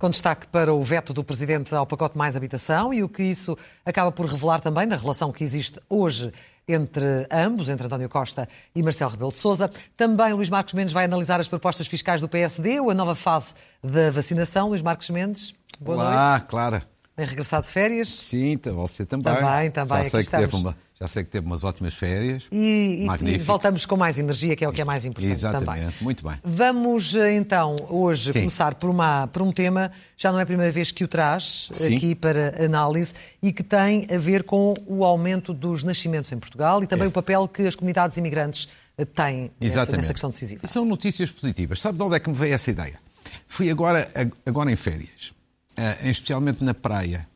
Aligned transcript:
com 0.00 0.08
destaque 0.08 0.46
para 0.46 0.72
o 0.72 0.82
veto 0.82 1.12
do 1.12 1.22
Presidente 1.22 1.74
ao 1.74 1.86
pacote 1.86 2.16
Mais 2.16 2.34
Habitação 2.34 2.92
e 2.92 3.02
o 3.02 3.08
que 3.08 3.22
isso 3.22 3.56
acaba 3.84 4.10
por 4.10 4.24
revelar 4.24 4.58
também 4.58 4.88
da 4.88 4.96
relação 4.96 5.30
que 5.30 5.44
existe 5.44 5.78
hoje 5.90 6.32
entre 6.66 7.26
ambos, 7.30 7.68
entre 7.68 7.84
António 7.84 8.08
Costa 8.08 8.48
e 8.74 8.82
Marcelo 8.82 9.10
Rebelo 9.10 9.30
de 9.30 9.36
Sousa. 9.36 9.70
Também 9.98 10.32
Luís 10.32 10.48
Marcos 10.48 10.72
Mendes 10.72 10.94
vai 10.94 11.04
analisar 11.04 11.38
as 11.38 11.48
propostas 11.48 11.86
fiscais 11.86 12.22
do 12.22 12.28
PSD, 12.30 12.78
a 12.78 12.94
nova 12.94 13.14
fase 13.14 13.52
da 13.84 14.10
vacinação. 14.10 14.70
Luís 14.70 14.80
Marcos 14.80 15.10
Mendes, 15.10 15.54
boa 15.78 15.98
Olá, 15.98 16.04
noite. 16.04 16.16
Olá, 16.16 16.40
Clara. 16.40 16.82
Bem 17.14 17.26
regressado 17.26 17.66
de 17.66 17.72
férias. 17.72 18.08
Sim, 18.08 18.58
você 18.74 19.04
também. 19.04 19.34
Também, 19.34 19.70
também. 19.70 20.04
Já 20.04 20.10
sei, 20.10 20.20
Aqui 20.20 20.30
que 20.30 20.34
teve 20.34 20.44
estamos. 20.46 20.64
uma, 20.64 20.76
já 21.02 21.08
sei 21.08 21.24
que 21.24 21.30
teve 21.30 21.46
umas 21.46 21.64
ótimas 21.64 21.94
férias. 21.94 22.44
E, 22.52 23.06
e- 23.24 23.38
voltamos 23.38 23.86
com 23.86 23.96
mais 23.96 24.18
energia, 24.18 24.54
que 24.54 24.62
é 24.62 24.68
o 24.68 24.72
que 24.72 24.82
é 24.82 24.84
mais 24.84 25.06
importante 25.06 25.32
Exatamente, 25.32 25.66
também. 25.66 25.90
muito 26.02 26.22
bem. 26.28 26.36
Vamos 26.44 27.14
eh, 27.16 27.32
então 27.36 27.74
hoje 27.88 28.32
Sim. 28.34 28.40
começar 28.40 28.74
por, 28.74 28.90
uma, 28.90 29.26
por 29.28 29.40
um 29.40 29.50
tema, 29.50 29.90
já 30.14 30.30
não 30.30 30.38
é 30.38 30.42
a 30.42 30.46
primeira 30.46 30.70
vez 30.70 30.92
que 30.92 31.02
o 31.02 31.08
traz 31.08 31.70
Sim. 31.72 31.96
aqui 31.96 32.14
para 32.14 32.62
análise, 32.62 33.14
e 33.42 33.50
que 33.50 33.62
tem 33.62 34.06
a 34.14 34.18
ver 34.18 34.44
com 34.44 34.74
o 34.86 35.02
aumento 35.02 35.54
dos 35.54 35.84
nascimentos 35.84 36.30
em 36.32 36.38
Portugal 36.38 36.82
e 36.82 36.86
também 36.86 37.06
É. 37.06 37.08
o 37.08 37.12
papel 37.12 37.48
que 37.48 37.66
as 37.66 37.74
comunidades 37.74 38.18
imigrantes 38.18 38.68
eh, 38.98 39.06
têm 39.06 39.50
nessa, 39.58 39.74
Exatamente. 39.78 40.02
nessa 40.02 40.12
questão 40.12 40.28
decisiva. 40.28 40.66
São 40.66 40.84
notícias 40.84 41.30
positivas. 41.30 41.80
Sabe 41.80 41.96
de 41.96 42.02
onde 42.04 42.16
é 42.16 42.20
que 42.20 42.28
me 42.28 42.36
veio 42.36 42.52
essa 42.52 42.70
ideia? 42.70 43.00
Fui 43.48 43.70
agora, 43.70 44.06
agora 44.44 44.70
em 44.70 44.76
férias, 44.76 45.32
eh, 45.78 46.10
especialmente 46.10 46.62
na 46.62 46.74
praia. 46.74 47.26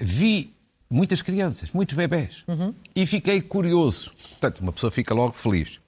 Vi 0.00 0.52
muitas 0.90 1.22
crianças, 1.22 1.72
muitos 1.72 1.94
bebés. 1.94 2.44
Uhum. 2.46 2.74
E 2.94 3.06
fiquei 3.06 3.40
curioso. 3.40 4.12
Portanto, 4.30 4.60
uma 4.60 4.72
pessoa 4.72 4.90
fica 4.90 5.14
logo 5.14 5.32
feliz. 5.32 5.80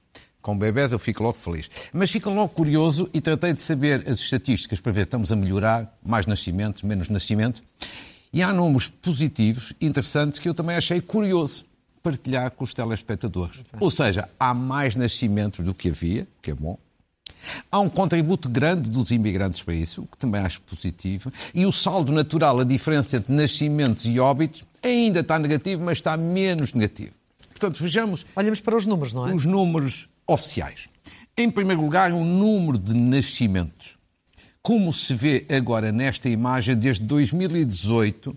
Com 0.42 0.57
bebés 0.57 0.92
eu 0.92 0.98
fico 0.98 1.23
logo 1.23 1.37
feliz. 1.37 1.70
Mas 1.92 2.11
fico 2.11 2.31
logo 2.31 2.48
curioso 2.48 3.09
e 3.12 3.20
tratei 3.20 3.53
de 3.53 3.62
saber 3.62 4.09
as 4.09 4.20
estatísticas 4.20 4.81
para 4.81 4.92
ver 4.92 5.03
estamos 5.03 5.31
a 5.31 5.37
melhorar, 5.37 5.98
mais 6.03 6.27
nascimentos, 6.27 6.83
menos 6.83 7.09
nascimentos. 7.09 7.62
E 8.33 8.42
há 8.42 8.53
números 8.53 8.89
positivos, 8.89 9.73
interessantes, 9.81 10.39
que 10.39 10.48
eu 10.48 10.55
também 10.55 10.77
achei 10.77 11.01
curioso 11.01 11.67
partilhar 12.03 12.51
com 12.53 12.64
os 12.64 12.73
telespectadores. 12.73 13.62
Ou 13.79 13.91
seja, 13.91 14.29
há 14.39 14.55
mais 14.55 14.97
nascimentos 14.97 15.64
do 15.64 15.75
que 15.75 15.91
havia, 15.91 16.27
que 16.41 16.51
é 16.51 16.55
bom. 16.55 16.79
Há 17.70 17.80
um 17.80 17.88
contributo 17.88 18.48
grande 18.48 18.88
dos 18.91 19.10
imigrantes 19.10 19.62
para 19.62 19.74
isso, 19.74 20.02
o 20.02 20.06
que 20.06 20.19
também 20.19 20.41
acho 20.41 20.60
positivo. 20.62 21.33
E 21.55 21.66
o 21.66 21.72
saldo 21.72 22.12
natural, 22.12 22.60
a 22.60 22.64
diferença 22.64 23.16
entre 23.16 23.33
nascimentos 23.33 24.06
e 24.06 24.19
óbitos, 24.20 24.66
ainda 24.83 25.20
está 25.20 25.38
negativo, 25.38 25.83
mas 25.83 25.98
está 25.98 26.16
menos 26.16 26.72
negativo. 26.72 27.12
Portanto, 27.50 27.83
vejamos 27.83 28.24
Olhamos 28.34 28.61
para 28.61 28.77
os 28.77 28.86
números, 28.86 29.12
não 29.12 29.28
é? 29.28 29.34
os 29.34 29.44
números 29.44 30.08
oficiais. 30.27 30.88
Em 31.36 31.50
primeiro 31.50 31.83
lugar, 31.83 32.12
o 32.12 32.24
número 32.24 32.78
de 32.78 32.94
nascimentos. 32.94 33.98
Como 34.62 34.92
se 34.92 35.14
vê 35.14 35.46
agora 35.48 35.91
nesta 35.91 36.28
imagem, 36.28 36.77
desde 36.77 37.02
2018 37.05 38.36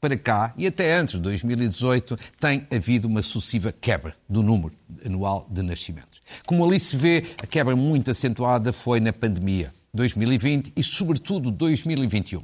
para 0.00 0.16
cá, 0.16 0.52
e 0.56 0.66
até 0.66 0.96
antes 0.96 1.14
de 1.14 1.20
2018, 1.20 2.18
tem 2.40 2.66
havido 2.74 3.06
uma 3.06 3.22
sucessiva 3.22 3.72
quebra 3.72 4.16
do 4.28 4.42
número 4.42 4.74
anual 5.06 5.46
de 5.48 5.62
nascimentos. 5.62 6.11
Como 6.46 6.64
ali 6.64 6.78
se 6.78 6.96
vê, 6.96 7.24
a 7.42 7.46
quebra 7.46 7.74
muito 7.76 8.10
acentuada 8.10 8.72
foi 8.72 9.00
na 9.00 9.12
pandemia 9.12 9.72
2020 9.94 10.72
e, 10.76 10.82
sobretudo, 10.82 11.50
2021. 11.50 12.42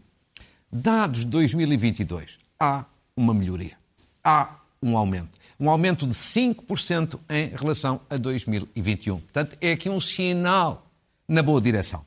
Dados 0.70 1.20
de 1.20 1.26
2022, 1.26 2.38
há 2.60 2.84
uma 3.16 3.32
melhoria. 3.32 3.76
Há 4.22 4.56
um 4.82 4.96
aumento. 4.96 5.38
Um 5.58 5.68
aumento 5.70 6.06
de 6.06 6.12
5% 6.12 7.18
em 7.28 7.48
relação 7.48 8.00
a 8.08 8.16
2021. 8.16 9.18
Portanto, 9.18 9.56
é 9.60 9.72
aqui 9.72 9.88
um 9.88 9.98
sinal 9.98 10.86
na 11.26 11.42
boa 11.42 11.60
direção. 11.60 12.04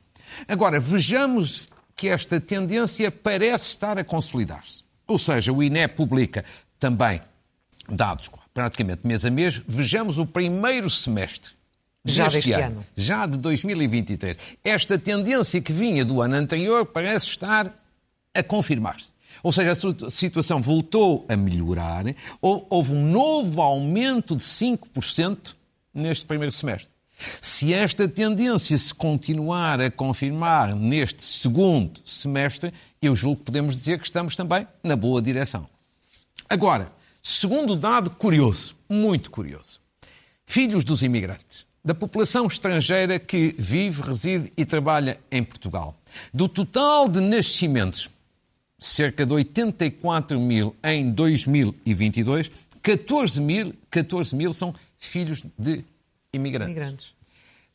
Agora, 0.48 0.80
vejamos 0.80 1.68
que 1.94 2.08
esta 2.08 2.40
tendência 2.40 3.10
parece 3.10 3.66
estar 3.66 3.98
a 3.98 4.04
consolidar-se. 4.04 4.82
Ou 5.06 5.18
seja, 5.18 5.52
o 5.52 5.62
INE 5.62 5.86
publica 5.88 6.44
também 6.78 7.20
dados 7.88 8.30
praticamente 8.54 9.06
mês 9.06 9.24
a 9.24 9.30
mês. 9.30 9.60
Vejamos 9.66 10.18
o 10.18 10.26
primeiro 10.26 10.88
semestre 10.88 11.52
Já 12.04 12.24
deste 12.24 12.36
deste 12.50 12.52
ano. 12.62 12.84
já 12.96 13.26
de 13.26 13.38
2023. 13.38 14.36
Esta 14.64 14.98
tendência 14.98 15.60
que 15.60 15.72
vinha 15.72 16.04
do 16.04 16.20
ano 16.20 16.34
anterior 16.34 16.84
parece 16.86 17.26
estar 17.26 17.72
a 18.34 18.42
confirmar-se. 18.42 19.12
Ou 19.42 19.50
seja, 19.52 19.72
a 19.72 19.74
situ- 19.74 20.10
situação 20.10 20.60
voltou 20.60 21.24
a 21.28 21.36
melhorar, 21.36 22.04
ou- 22.40 22.66
houve 22.70 22.92
um 22.92 23.04
novo 23.10 23.60
aumento 23.62 24.36
de 24.36 24.42
5% 24.42 25.54
neste 25.94 26.24
primeiro 26.26 26.52
semestre. 26.52 26.90
Se 27.40 27.72
esta 27.72 28.08
tendência 28.08 28.76
se 28.76 28.92
continuar 28.92 29.80
a 29.80 29.90
confirmar 29.90 30.74
neste 30.74 31.24
segundo 31.24 32.00
semestre, 32.04 32.72
eu 33.00 33.14
julgo 33.14 33.38
que 33.38 33.44
podemos 33.44 33.76
dizer 33.76 33.98
que 34.00 34.04
estamos 34.06 34.34
também 34.34 34.66
na 34.82 34.96
boa 34.96 35.22
direção. 35.22 35.68
Agora, 36.48 36.90
segundo 37.22 37.76
dado 37.76 38.10
curioso, 38.10 38.74
muito 38.88 39.30
curioso. 39.30 39.80
Filhos 40.44 40.84
dos 40.84 41.02
imigrantes, 41.02 41.64
da 41.84 41.94
população 41.94 42.46
estrangeira 42.46 43.18
que 43.18 43.54
vive, 43.58 44.02
reside 44.02 44.52
e 44.56 44.64
trabalha 44.64 45.18
em 45.30 45.42
Portugal. 45.42 45.96
Do 46.32 46.48
total 46.48 47.08
de 47.08 47.20
nascimentos, 47.20 48.10
cerca 48.78 49.26
de 49.26 49.32
84 49.32 50.38
mil 50.38 50.76
em 50.82 51.10
2022, 51.10 52.50
14 52.82 53.40
mil, 53.40 53.74
14 53.90 54.34
mil 54.34 54.52
são 54.52 54.74
filhos 54.98 55.42
de 55.58 55.84
imigrantes. 56.32 56.72
Imigrantes. 56.72 57.14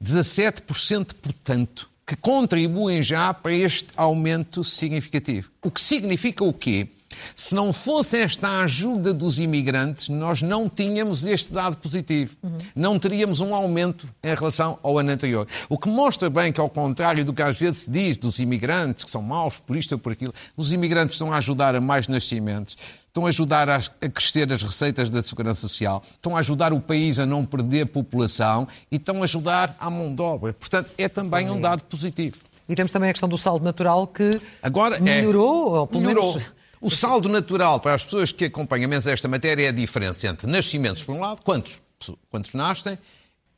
17%, 0.01 1.13
portanto, 1.15 1.89
que 2.05 2.15
contribuem 2.15 3.01
já 3.01 3.33
para 3.33 3.53
este 3.53 3.87
aumento 3.97 4.63
significativo. 4.63 5.49
O 5.61 5.71
que 5.71 5.81
significa 5.81 6.43
o 6.43 6.53
quê? 6.53 6.87
Se 7.35 7.53
não 7.55 7.71
fosse 7.73 8.17
esta 8.17 8.61
ajuda 8.61 9.13
dos 9.13 9.39
imigrantes, 9.39 10.09
nós 10.09 10.41
não 10.41 10.67
tínhamos 10.69 11.25
este 11.25 11.53
dado 11.53 11.77
positivo. 11.77 12.35
Não 12.75 12.97
teríamos 12.99 13.39
um 13.39 13.53
aumento 13.53 14.07
em 14.23 14.33
relação 14.35 14.79
ao 14.83 14.97
ano 14.99 15.11
anterior. 15.11 15.47
O 15.69 15.77
que 15.77 15.89
mostra 15.89 16.29
bem 16.29 16.51
que, 16.51 16.59
ao 16.61 16.69
contrário 16.69 17.23
do 17.25 17.33
que 17.33 17.41
às 17.41 17.57
vezes 17.59 17.81
se 17.83 17.91
diz 17.91 18.17
dos 18.17 18.39
imigrantes, 18.39 19.03
que 19.03 19.11
são 19.11 19.21
maus 19.21 19.57
por 19.59 19.75
isto 19.75 19.91
ou 19.93 19.99
por 19.99 20.11
aquilo, 20.11 20.33
os 20.55 20.71
imigrantes 20.73 21.15
estão 21.15 21.31
a 21.33 21.37
ajudar 21.37 21.75
a 21.75 21.81
mais 21.81 22.07
nascimentos, 22.07 22.75
estão 23.07 23.25
a 23.25 23.29
ajudar 23.29 23.69
a 23.69 23.77
a 24.01 24.09
crescer 24.09 24.51
as 24.53 24.61
receitas 24.61 25.09
da 25.09 25.21
Segurança 25.21 25.61
Social, 25.61 26.03
estão 26.11 26.35
a 26.35 26.39
ajudar 26.39 26.71
o 26.73 26.79
país 26.79 27.17
a 27.19 27.25
não 27.25 27.43
perder 27.45 27.85
população 27.87 28.67
e 28.91 28.95
estão 28.97 29.21
a 29.21 29.23
ajudar 29.23 29.75
à 29.79 29.89
mão 29.89 30.13
de 30.13 30.21
obra. 30.21 30.53
Portanto, 30.53 30.91
é 30.97 31.07
também 31.09 31.49
um 31.49 31.59
dado 31.59 31.83
positivo. 31.85 32.37
E 32.69 32.75
temos 32.75 32.91
também 32.91 33.09
a 33.09 33.13
questão 33.13 33.29
do 33.29 33.37
saldo 33.37 33.63
natural 33.63 34.05
que 34.07 34.39
Agora 34.61 34.97
é- 34.97 34.99
melhorou, 34.99 35.73
ou 35.73 35.87
pelo 35.87 36.01
melhorou. 36.01 36.33
menos 36.33 36.51
O 36.79 36.89
saldo 36.89 37.27
natural 37.27 37.79
para 37.79 37.95
as 37.95 38.05
pessoas 38.05 38.31
que 38.31 38.45
acompanham 38.45 38.89
menos 38.89 39.07
esta 39.07 39.27
matéria 39.27 39.65
é 39.65 39.69
a 39.69 39.71
diferença 39.71 40.27
entre 40.27 40.47
nascimentos, 40.47 41.03
por 41.03 41.15
um 41.15 41.19
lado, 41.19 41.41
quantos, 41.41 41.81
quantos 42.29 42.53
nascem, 42.53 42.97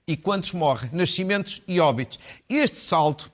e 0.07 0.18
quantos 0.18 0.53
morrem, 0.53 0.90
nascimentos 0.94 1.62
e 1.68 1.80
óbitos. 1.80 2.18
Este 2.50 2.78
saldo 2.78 3.25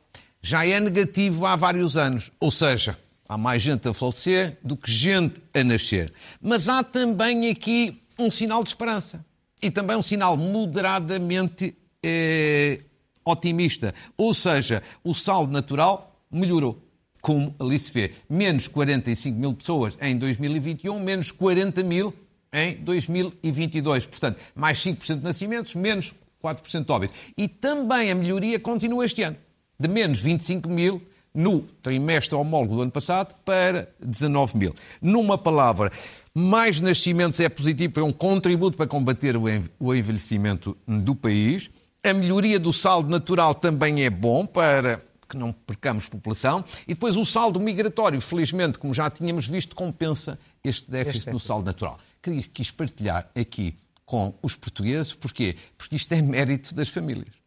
já 0.41 0.66
é 0.66 0.79
negativo 0.79 1.46
há 1.46 1.56
vários 1.56 1.97
anos, 1.97 2.31
ou 2.40 2.51
seja, 2.51 2.97
há 3.29 3.38
mais 3.38 3.62
gente 3.62 3.88
a 3.88 3.94
falecer 3.94 4.57
do 4.63 4.75
que 4.75 4.91
gente 4.91 5.41
a 5.53 5.63
nascer. 5.63 6.12
Mas 6.41 6.67
há 6.67 6.84
também 6.84 7.50
aqui 7.50 8.02
um 8.19 8.29
sinal 8.29 8.63
de 8.63 8.69
esperança 8.69 9.25
e 9.62 9.72
também 9.72 9.96
um 9.96 10.02
sinal 10.02 10.35
moderadamente 10.35 11.78
eh, 12.03 12.81
otimista, 13.23 13.94
ou 14.17 14.34
seja, 14.34 14.84
o 15.03 15.13
saldo 15.13 15.53
natural 15.53 16.19
melhorou 16.29 16.84
como 17.25 17.56
ali 17.59 17.80
se 17.80 17.91
vê, 17.91 18.12
menos 18.30 18.68
45 18.68 19.36
mil 19.40 19.52
pessoas 19.56 19.97
em 20.00 20.16
2021, 20.16 21.00
menos 21.00 21.32
40 21.32 21.82
mil 21.82 22.14
em 22.53 22.76
2022. 22.76 24.05
Portanto, 24.05 24.40
mais 24.53 24.78
5% 24.78 25.17
de 25.17 25.23
nascimentos, 25.23 25.73
menos 25.73 26.14
4% 26.44 26.85
de 26.85 26.91
óbitos. 26.91 27.17
E 27.35 27.47
também 27.47 28.11
a 28.11 28.16
melhoria 28.16 28.59
continua 28.59 29.03
este 29.03 29.23
ano, 29.23 29.35
de 29.79 29.88
menos 29.88 30.20
25 30.20 30.70
mil 30.70 31.02
no 31.34 31.61
trimestre 31.82 32.35
homólogo 32.35 32.76
do 32.76 32.82
ano 32.84 32.91
passado 32.91 33.35
para 33.44 33.90
19 34.00 34.55
mil. 34.59 34.76
Numa 35.02 35.35
palavra, 35.35 35.91
mais 36.32 36.79
nascimentos 36.79 37.40
é 37.40 37.50
positivo, 37.50 38.00
é 38.02 38.03
um 38.03 38.14
contributo 38.14 38.78
para 38.78 38.85
combater 38.85 39.35
o 39.35 39.50
enve- 39.50 39.72
o 39.79 39.96
envelhecimento 39.96 40.78
do 40.88 41.16
país. 41.16 41.72
A 42.03 42.14
melhoria 42.14 42.59
do 42.59 42.72
saldo 42.72 43.09
natural 43.09 43.55
também 43.55 44.03
é 44.03 44.11
bom 44.11 44.46
para 44.46 45.02
que 45.28 45.38
não 45.38 45.52
percamos 45.52 46.08
população. 46.08 46.64
E 46.88 46.94
depois 46.94 47.18
o 47.18 47.26
saldo 47.26 47.60
migratório, 47.60 48.20
felizmente, 48.22 48.78
como 48.78 48.94
já 48.94 49.10
tínhamos 49.10 49.48
visto, 49.48 49.76
compensa 49.76 50.40
este 50.64 50.90
déficit 50.90 51.18
Este 51.18 51.32
no 51.32 51.40
saldo 51.40 51.66
natural. 51.66 52.00
Queria, 52.22 52.44
quis 52.44 52.72
partilhar 52.72 53.30
aqui 53.36 53.78
com 54.06 54.38
os 54.42 54.56
portugueses, 54.56 55.14
porquê? 55.14 55.56
Porque 55.78 55.96
isto 55.96 56.12
é 56.14 56.22
mérito 56.22 56.74
das 56.76 56.90
famílias. 56.90 57.45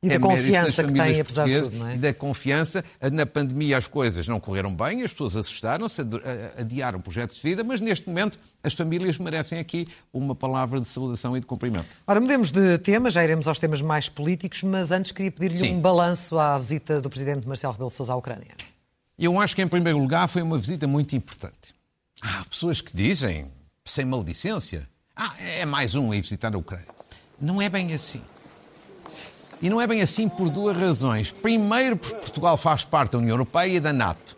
E 0.00 0.08
da 0.08 0.14
É 0.14 0.18
confiança 0.20 0.84
que 0.84 0.92
têm, 0.92 1.20
apesar 1.20 1.44
de 1.46 1.60
tudo, 1.62 1.76
não 1.76 1.88
é? 1.88 1.94
E 1.96 1.98
da 1.98 2.14
confiança. 2.14 2.84
Na 3.12 3.26
pandemia 3.26 3.76
as 3.76 3.88
coisas 3.88 4.28
não 4.28 4.38
correram 4.38 4.72
bem, 4.72 5.02
as 5.02 5.10
pessoas 5.10 5.36
assustaram-se, 5.36 6.02
adu- 6.02 6.18
a- 6.24 6.60
adiaram 6.60 7.00
projetos 7.00 7.36
de 7.36 7.42
vida, 7.42 7.64
mas 7.64 7.80
neste 7.80 8.06
momento 8.08 8.38
as 8.62 8.74
famílias 8.74 9.18
merecem 9.18 9.58
aqui 9.58 9.86
uma 10.12 10.36
palavra 10.36 10.80
de 10.80 10.86
saudação 10.88 11.36
e 11.36 11.40
de 11.40 11.46
cumprimento. 11.46 11.86
Ora, 12.06 12.20
mudemos 12.20 12.52
de 12.52 12.78
tema, 12.78 13.10
já 13.10 13.24
iremos 13.24 13.48
aos 13.48 13.58
temas 13.58 13.82
mais 13.82 14.08
políticos, 14.08 14.62
mas 14.62 14.92
antes 14.92 15.10
queria 15.10 15.32
pedir-lhe 15.32 15.68
um 15.72 15.80
balanço 15.80 16.38
à 16.38 16.56
visita 16.56 17.00
do 17.00 17.10
Presidente 17.10 17.48
Marcelo 17.48 17.72
Rebelo 17.72 17.90
de 17.90 17.96
Sousa 17.96 18.12
à 18.12 18.16
Ucrânia. 18.16 18.54
Eu 19.18 19.40
acho 19.40 19.56
que, 19.56 19.62
em 19.62 19.66
primeiro 19.68 19.98
lugar, 19.98 20.28
foi 20.28 20.42
uma 20.42 20.60
visita 20.60 20.86
muito 20.86 21.16
importante. 21.16 21.74
Há 22.22 22.44
pessoas 22.44 22.80
que 22.80 22.96
dizem, 22.96 23.50
sem 23.84 24.04
maledicência, 24.04 24.88
ah, 25.16 25.34
é 25.40 25.66
mais 25.66 25.96
um 25.96 26.12
a 26.12 26.14
visitar 26.14 26.54
a 26.54 26.58
Ucrânia. 26.58 26.86
Não 27.40 27.60
é 27.60 27.68
bem 27.68 27.92
assim. 27.92 28.20
E 29.60 29.68
não 29.68 29.80
é 29.80 29.86
bem 29.86 30.00
assim 30.00 30.28
por 30.28 30.50
duas 30.50 30.76
razões. 30.76 31.32
Primeiro, 31.32 31.96
porque 31.96 32.14
Portugal 32.16 32.56
faz 32.56 32.84
parte 32.84 33.12
da 33.12 33.18
União 33.18 33.34
Europeia 33.34 33.76
e 33.76 33.80
da 33.80 33.92
NATO. 33.92 34.36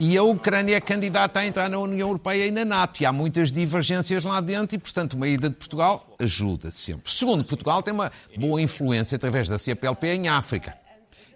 E 0.00 0.16
a 0.16 0.22
Ucrânia 0.24 0.76
é 0.76 0.80
candidata 0.80 1.38
a 1.38 1.46
entrar 1.46 1.68
na 1.68 1.78
União 1.78 2.08
Europeia 2.08 2.46
e 2.46 2.50
na 2.50 2.64
NATO. 2.64 3.00
E 3.00 3.06
há 3.06 3.12
muitas 3.12 3.52
divergências 3.52 4.24
lá 4.24 4.40
dentro 4.40 4.74
e, 4.74 4.78
portanto, 4.78 5.12
uma 5.12 5.28
ida 5.28 5.48
de 5.48 5.54
Portugal 5.54 6.08
ajuda 6.18 6.72
sempre. 6.72 7.12
Segundo, 7.12 7.44
Portugal 7.44 7.82
tem 7.84 7.94
uma 7.94 8.10
boa 8.36 8.60
influência 8.60 9.14
através 9.14 9.48
da 9.48 9.58
CPLP 9.58 10.08
em 10.08 10.28
África. 10.28 10.76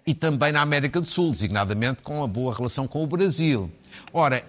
E 0.05 0.13
também 0.13 0.51
na 0.51 0.61
América 0.61 0.99
do 0.99 1.07
Sul, 1.07 1.31
designadamente 1.31 2.01
com 2.01 2.21
a 2.21 2.27
boa 2.27 2.53
relação 2.53 2.87
com 2.87 3.03
o 3.03 3.07
Brasil. 3.07 3.71
Ora, 4.11 4.43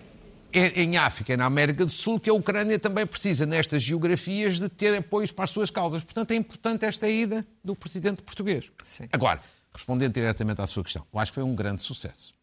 é 0.52 0.82
em 0.82 0.96
África 0.96 1.32
e 1.32 1.36
na 1.36 1.44
América 1.44 1.84
do 1.84 1.90
Sul 1.90 2.18
que 2.18 2.30
a 2.30 2.34
Ucrânia 2.34 2.78
também 2.78 3.06
precisa, 3.06 3.44
nestas 3.44 3.82
geografias, 3.82 4.58
de 4.58 4.68
ter 4.68 4.94
apoios 4.94 5.32
para 5.32 5.44
as 5.44 5.50
suas 5.50 5.70
causas. 5.70 6.04
Portanto, 6.04 6.30
é 6.30 6.34
importante 6.34 6.84
esta 6.84 7.08
ida 7.08 7.46
do 7.62 7.74
presidente 7.76 8.22
português. 8.22 8.70
Sim. 8.84 9.08
Agora, 9.12 9.40
respondendo 9.72 10.14
diretamente 10.14 10.60
à 10.60 10.66
sua 10.66 10.82
questão, 10.82 11.06
eu 11.12 11.20
acho 11.20 11.32
que 11.32 11.34
foi 11.34 11.44
um 11.44 11.54
grande 11.54 11.82
sucesso. 11.82 12.34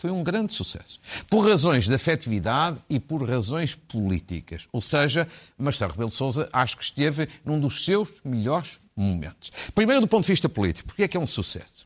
Foi 0.00 0.12
um 0.12 0.22
grande 0.22 0.52
sucesso. 0.52 1.00
Por 1.28 1.44
razões 1.44 1.88
de 1.88 1.94
afetividade 1.94 2.78
e 2.88 3.00
por 3.00 3.28
razões 3.28 3.74
políticas. 3.74 4.68
Ou 4.72 4.80
seja, 4.80 5.26
Marcelo 5.56 5.90
Rebelo 5.90 6.10
de 6.10 6.14
Sousa 6.14 6.48
acho 6.52 6.76
que 6.76 6.84
esteve 6.84 7.28
num 7.44 7.58
dos 7.58 7.84
seus 7.84 8.08
melhores 8.24 8.78
momentos. 8.94 9.50
Primeiro, 9.74 10.00
do 10.00 10.06
ponto 10.06 10.22
de 10.22 10.28
vista 10.28 10.48
político. 10.48 10.88
Porquê 10.88 11.02
é 11.02 11.08
que 11.08 11.16
é 11.16 11.20
um 11.20 11.26
sucesso? 11.26 11.84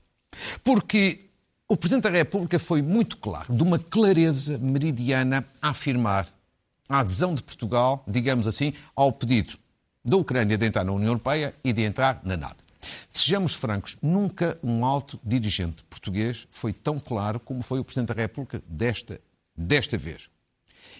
Porque 0.62 1.30
o 1.72 1.76
Presidente 1.76 2.02
da 2.02 2.10
República 2.10 2.58
foi 2.58 2.82
muito 2.82 3.16
claro, 3.16 3.50
de 3.50 3.62
uma 3.62 3.78
clareza 3.78 4.58
meridiana, 4.58 5.42
a 5.60 5.70
afirmar 5.70 6.28
a 6.86 6.98
adesão 6.98 7.34
de 7.34 7.42
Portugal, 7.42 8.04
digamos 8.06 8.46
assim, 8.46 8.74
ao 8.94 9.10
pedido 9.10 9.54
da 10.04 10.18
Ucrânia 10.18 10.58
de 10.58 10.66
entrar 10.66 10.84
na 10.84 10.92
União 10.92 11.08
Europeia 11.08 11.54
e 11.64 11.72
de 11.72 11.80
entrar 11.80 12.20
na 12.24 12.36
NATO. 12.36 12.62
Sejamos 13.08 13.54
francos, 13.54 13.96
nunca 14.02 14.58
um 14.62 14.84
alto 14.84 15.18
dirigente 15.24 15.82
português 15.84 16.46
foi 16.50 16.74
tão 16.74 17.00
claro 17.00 17.40
como 17.40 17.62
foi 17.62 17.78
o 17.80 17.84
Presidente 17.84 18.08
da 18.08 18.20
República 18.20 18.62
desta, 18.68 19.18
desta 19.56 19.96
vez. 19.96 20.28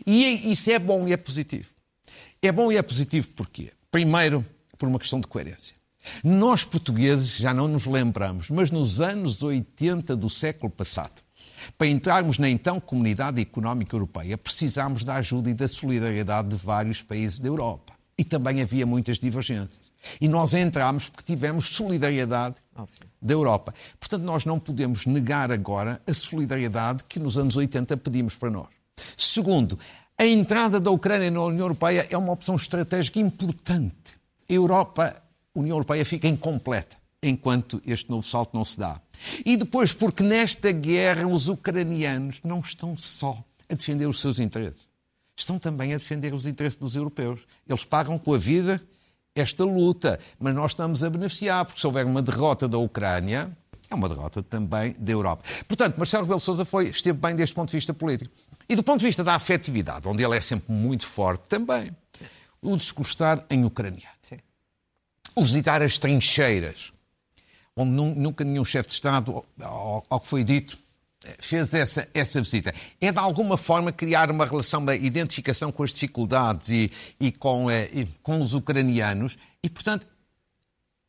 E 0.06 0.24
é, 0.24 0.30
isso 0.30 0.70
é 0.70 0.78
bom 0.78 1.06
e 1.06 1.12
é 1.12 1.18
positivo. 1.18 1.68
É 2.40 2.50
bom 2.50 2.72
e 2.72 2.78
é 2.78 2.82
positivo 2.82 3.28
porquê? 3.36 3.72
Primeiro, 3.90 4.42
por 4.78 4.88
uma 4.88 4.98
questão 4.98 5.20
de 5.20 5.26
coerência. 5.26 5.76
Nós, 6.24 6.64
portugueses, 6.64 7.36
já 7.36 7.54
não 7.54 7.68
nos 7.68 7.86
lembramos, 7.86 8.50
mas 8.50 8.70
nos 8.70 9.00
anos 9.00 9.42
80 9.42 10.16
do 10.16 10.28
século 10.28 10.70
passado, 10.70 11.22
para 11.78 11.86
entrarmos 11.86 12.38
na 12.38 12.48
então 12.48 12.80
Comunidade 12.80 13.40
Económica 13.40 13.94
Europeia, 13.94 14.36
precisámos 14.36 15.04
da 15.04 15.16
ajuda 15.16 15.50
e 15.50 15.54
da 15.54 15.68
solidariedade 15.68 16.48
de 16.48 16.56
vários 16.56 17.02
países 17.02 17.38
da 17.38 17.48
Europa. 17.48 17.92
E 18.18 18.24
também 18.24 18.60
havia 18.60 18.84
muitas 18.84 19.18
divergências. 19.18 19.80
E 20.20 20.28
nós 20.28 20.52
entramos 20.52 21.08
porque 21.08 21.24
tivemos 21.24 21.66
solidariedade 21.66 22.56
da 23.20 23.32
Europa. 23.32 23.72
Portanto, 23.98 24.22
nós 24.22 24.44
não 24.44 24.58
podemos 24.58 25.06
negar 25.06 25.52
agora 25.52 26.02
a 26.06 26.12
solidariedade 26.12 27.04
que 27.08 27.20
nos 27.20 27.38
anos 27.38 27.56
80 27.56 27.96
pedimos 27.98 28.36
para 28.36 28.50
nós. 28.50 28.68
Segundo, 29.16 29.78
a 30.18 30.26
entrada 30.26 30.80
da 30.80 30.90
Ucrânia 30.90 31.30
na 31.30 31.42
União 31.42 31.64
Europeia 31.64 32.06
é 32.10 32.16
uma 32.16 32.32
opção 32.32 32.56
estratégica 32.56 33.20
importante. 33.20 34.16
A 34.48 34.52
Europa 34.52 35.21
União 35.54 35.76
Europeia 35.76 36.04
fica 36.04 36.26
incompleta 36.28 36.96
enquanto 37.22 37.80
este 37.86 38.10
novo 38.10 38.26
salto 38.26 38.50
não 38.54 38.64
se 38.64 38.78
dá. 38.78 39.00
E 39.44 39.56
depois, 39.56 39.92
porque 39.92 40.22
nesta 40.22 40.72
guerra 40.72 41.26
os 41.26 41.48
ucranianos 41.48 42.40
não 42.42 42.60
estão 42.60 42.96
só 42.96 43.42
a 43.68 43.74
defender 43.74 44.06
os 44.06 44.20
seus 44.20 44.38
interesses, 44.40 44.88
estão 45.36 45.58
também 45.58 45.94
a 45.94 45.98
defender 45.98 46.34
os 46.34 46.46
interesses 46.46 46.80
dos 46.80 46.96
europeus. 46.96 47.46
Eles 47.68 47.84
pagam 47.84 48.18
com 48.18 48.34
a 48.34 48.38
vida 48.38 48.82
esta 49.34 49.64
luta, 49.64 50.18
mas 50.38 50.54
nós 50.54 50.72
estamos 50.72 51.04
a 51.04 51.08
beneficiar, 51.08 51.64
porque 51.64 51.80
se 51.80 51.86
houver 51.86 52.04
uma 52.04 52.20
derrota 52.20 52.66
da 52.68 52.76
Ucrânia, 52.76 53.56
é 53.88 53.94
uma 53.94 54.08
derrota 54.08 54.42
também 54.42 54.94
da 54.98 55.12
Europa. 55.12 55.44
Portanto, 55.68 55.96
Marcelo 55.96 56.24
Rebelo 56.24 56.40
Sousa 56.40 56.64
foi, 56.64 56.88
esteve 56.88 57.18
bem 57.18 57.36
deste 57.36 57.54
ponto 57.54 57.70
de 57.70 57.76
vista 57.76 57.94
político. 57.94 58.30
E 58.68 58.74
do 58.74 58.82
ponto 58.82 59.00
de 59.00 59.06
vista 59.06 59.22
da 59.22 59.34
afetividade, 59.34 60.08
onde 60.08 60.22
ele 60.22 60.36
é 60.36 60.40
sempre 60.40 60.72
muito 60.72 61.06
forte 61.06 61.46
também, 61.46 61.94
o 62.60 62.76
discurso 62.76 63.16
em 63.48 63.64
ucraniano. 63.64 64.16
Sim 64.20 64.38
o 65.34 65.42
visitar 65.42 65.82
as 65.82 65.98
trincheiras, 65.98 66.92
onde 67.76 67.90
nunca 67.90 68.44
nenhum 68.44 68.64
chefe 68.64 68.88
de 68.88 68.94
Estado, 68.94 69.44
ao, 69.60 70.20
que 70.20 70.26
foi 70.26 70.44
dito, 70.44 70.76
fez 71.38 71.72
essa, 71.74 72.08
essa 72.12 72.40
visita. 72.40 72.74
É 73.00 73.12
de 73.12 73.18
alguma 73.18 73.56
forma 73.56 73.92
criar 73.92 74.30
uma 74.30 74.44
relação 74.44 74.84
de 74.84 74.96
identificação 74.96 75.70
com 75.70 75.82
as 75.82 75.92
dificuldades 75.92 76.68
e, 76.70 76.90
e, 77.20 77.32
com, 77.32 77.70
eh, 77.70 77.88
e 77.92 78.06
com 78.22 78.40
os 78.40 78.54
ucranianos 78.54 79.38
e, 79.62 79.68
portanto, 79.68 80.06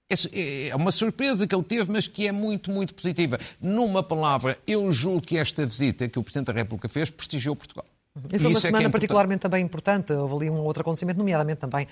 é, 0.10 0.68
é 0.68 0.76
uma 0.76 0.92
surpresa 0.92 1.48
que 1.48 1.56
ele 1.56 1.64
teve, 1.64 1.92
mas 1.92 2.08
que 2.08 2.28
é 2.28 2.32
muito, 2.32 2.70
muito 2.70 2.94
positiva. 2.94 3.40
Numa 3.60 4.04
palavra, 4.04 4.60
eu 4.68 4.92
julgo 4.92 5.22
que 5.22 5.38
esta 5.38 5.66
visita 5.66 6.08
que 6.08 6.20
o 6.20 6.24
Presidente 6.24 6.48
da 6.48 6.54
República 6.54 6.88
fez 6.88 7.10
prestigiou 7.10 7.56
Portugal. 7.56 7.86
E 8.32 8.38
foi 8.38 8.50
uma 8.50 8.60
Isso 8.60 8.68
semana 8.68 8.84
é 8.84 8.88
é 8.88 8.90
particularmente 8.92 9.42
também 9.42 9.64
importante. 9.64 10.14
Houve 10.14 10.36
ali 10.36 10.50
um 10.50 10.60
outro 10.60 10.82
acontecimento, 10.82 11.18
nomeadamente 11.18 11.60
também 11.60 11.88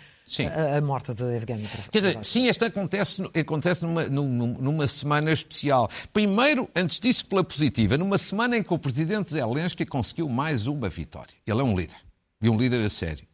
a, 0.47 0.77
a, 0.77 0.81
morte 0.81 1.15
de 1.15 1.23
Evgeny. 1.23 1.67
Quer 1.91 1.99
dizer, 1.99 2.23
sim, 2.23 2.47
esta 2.47 2.67
acontece, 2.67 3.27
acontece 3.33 3.83
numa, 3.83 4.03
numa, 4.03 4.47
numa, 4.59 4.87
semana 4.87 5.31
especial. 5.31 5.89
Primeiro, 6.13 6.69
antes 6.75 6.99
disso, 6.99 7.25
pela 7.25 7.43
positiva, 7.43 7.97
numa 7.97 8.19
semana 8.19 8.55
em 8.55 8.61
que 8.61 8.71
o 8.71 8.77
presidente 8.77 9.31
Zelensky 9.31 9.83
conseguiu 9.83 10.29
mais 10.29 10.67
uma 10.67 10.89
vitória. 10.89 11.33
Ele 11.45 11.59
é 11.59 11.63
um 11.63 11.75
líder, 11.75 11.97
e 12.39 12.49
um 12.49 12.57
líder 12.57 12.85
a 12.85 12.89
sério. 12.89 13.25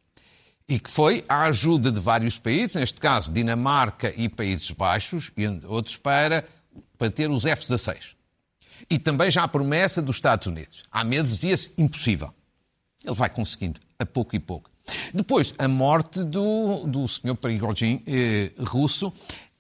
E 0.65 0.79
que 0.79 0.89
foi 0.89 1.25
à 1.27 1.43
ajuda 1.43 1.91
de 1.91 1.99
vários 1.99 2.39
países, 2.39 2.75
neste 2.75 3.01
caso 3.01 3.33
Dinamarca 3.33 4.13
e 4.15 4.29
Países 4.29 4.71
Baixos, 4.71 5.29
e 5.35 5.45
outros 5.65 5.97
para, 5.97 6.45
para 6.97 7.11
ter 7.11 7.29
os 7.29 7.45
F-16. 7.45 8.15
E 8.89 8.97
também 8.97 9.29
já 9.29 9.43
a 9.43 9.47
promessa 9.47 10.01
dos 10.01 10.15
Estados 10.15 10.47
Unidos. 10.47 10.83
Há 10.89 11.03
meses 11.03 11.39
dizia-se 11.39 11.73
impossível. 11.77 12.33
Ele 13.07 13.15
vai 13.15 13.29
conseguindo, 13.29 13.79
a 13.97 14.05
pouco 14.05 14.35
e 14.35 14.39
pouco. 14.39 14.69
Depois, 15.13 15.53
a 15.57 15.67
morte 15.67 16.23
do, 16.23 16.85
do 16.85 17.07
senhor 17.07 17.35
Prigogine 17.35 18.03
eh, 18.05 18.51
russo, 18.59 19.13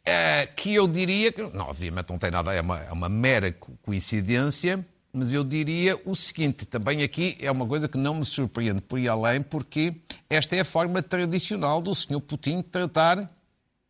eh, 0.05 0.47
que 0.47 0.73
eu 0.73 0.87
diria 0.87 1.31
que, 1.31 1.41
não, 1.41 1.67
obviamente 1.67 2.09
não 2.09 2.17
tem 2.17 2.29
nada, 2.29 2.53
é 2.53 2.61
uma, 2.61 2.79
é 2.79 2.91
uma 2.91 3.09
mera 3.09 3.51
coincidência, 3.81 4.85
mas 5.13 5.31
eu 5.31 5.43
diria 5.43 5.99
o 6.05 6.15
seguinte, 6.15 6.65
também 6.65 7.03
aqui 7.03 7.37
é 7.39 7.49
uma 7.49 7.65
coisa 7.65 7.87
que 7.87 7.97
não 7.97 8.15
me 8.15 8.25
surpreende 8.25 8.81
por 8.81 8.99
ir 8.99 9.07
além, 9.07 9.41
porque 9.41 9.95
esta 10.29 10.55
é 10.55 10.59
a 10.59 10.65
forma 10.65 11.01
tradicional 11.01 11.81
do 11.81 11.95
senhor 11.95 12.19
Putin 12.21 12.61
tratar 12.61 13.29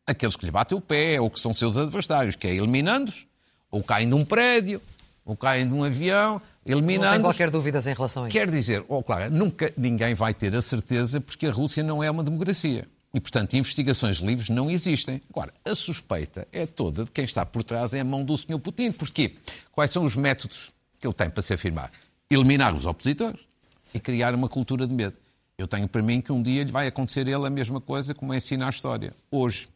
aqueles 0.06 0.36
que 0.36 0.46
lhe 0.46 0.52
batem 0.52 0.78
o 0.78 0.82
pé 0.82 1.20
ou 1.20 1.30
que 1.30 1.40
são 1.40 1.54
seus 1.54 1.78
adversários, 1.78 2.36
que 2.36 2.48
é 2.48 2.56
eliminando-os, 2.56 3.28
ou 3.70 3.84
caem 3.84 4.08
de 4.08 4.16
um 4.16 4.24
prédio, 4.24 4.82
ou 5.26 5.36
caem 5.36 5.68
de 5.68 5.74
um 5.74 5.84
avião, 5.84 6.42
eliminando. 6.68 7.06
Não 7.06 7.14
tem 7.14 7.22
qualquer 7.22 7.50
dúvida 7.50 7.80
em 7.80 7.94
relação 7.94 8.24
a 8.24 8.28
isso. 8.28 8.38
Quer 8.38 8.50
dizer, 8.50 8.84
oh, 8.88 9.02
claro, 9.02 9.32
nunca 9.32 9.74
ninguém 9.78 10.14
vai 10.14 10.34
ter 10.34 10.56
a 10.56 10.62
certeza 10.62 11.22
porque 11.22 11.48
a 11.48 11.52
Rússia 11.52 11.84
não 11.84 12.04
é 12.04 12.12
uma 12.12 12.24
democracia. 12.24 12.88
E, 13.14 13.20
portanto, 13.20 13.56
investigações 13.56 14.18
livres 14.18 14.50
não 14.50 14.70
existem. 14.70 15.22
Agora, 15.30 15.54
a 15.66 15.74
suspeita 15.74 16.48
é 16.52 16.66
toda 16.66 17.06
de 17.06 17.12
quem 17.12 17.26
está 17.26 17.46
por 17.46 17.64
trás 17.64 17.94
é 17.94 18.02
a 18.02 18.04
mão 18.04 18.24
do 18.24 18.38
Sr. 18.38 18.60
Putin. 18.60 18.92
Porquê? 18.92 19.36
Quais 19.72 19.92
são 19.92 20.04
os 20.04 20.16
métodos 20.16 20.72
que 21.00 21.08
ele 21.08 21.14
tem 21.14 21.30
para 21.30 21.42
se 21.42 21.54
afirmar? 21.54 21.92
Eliminar 22.30 22.76
os 22.76 22.86
opositores 22.86 23.40
Sim. 23.80 23.98
e 23.98 24.02
criar 24.02 24.36
uma 24.36 24.50
cultura 24.50 24.86
de 24.86 24.94
medo. 24.94 25.16
Eu 25.58 25.68
tenho 25.68 25.88
para 25.88 26.02
mim 26.04 26.22
que 26.22 26.32
um 26.32 26.44
dia 26.44 26.64
lhe 26.64 26.72
vai 26.72 26.88
acontecer 26.88 27.28
ele 27.28 27.48
a 27.48 27.50
mesma 27.50 27.82
coisa 27.82 28.14
como 28.14 28.34
ensina 28.34 28.68
a 28.68 28.70
história. 28.70 29.14
Hoje, 29.32 29.68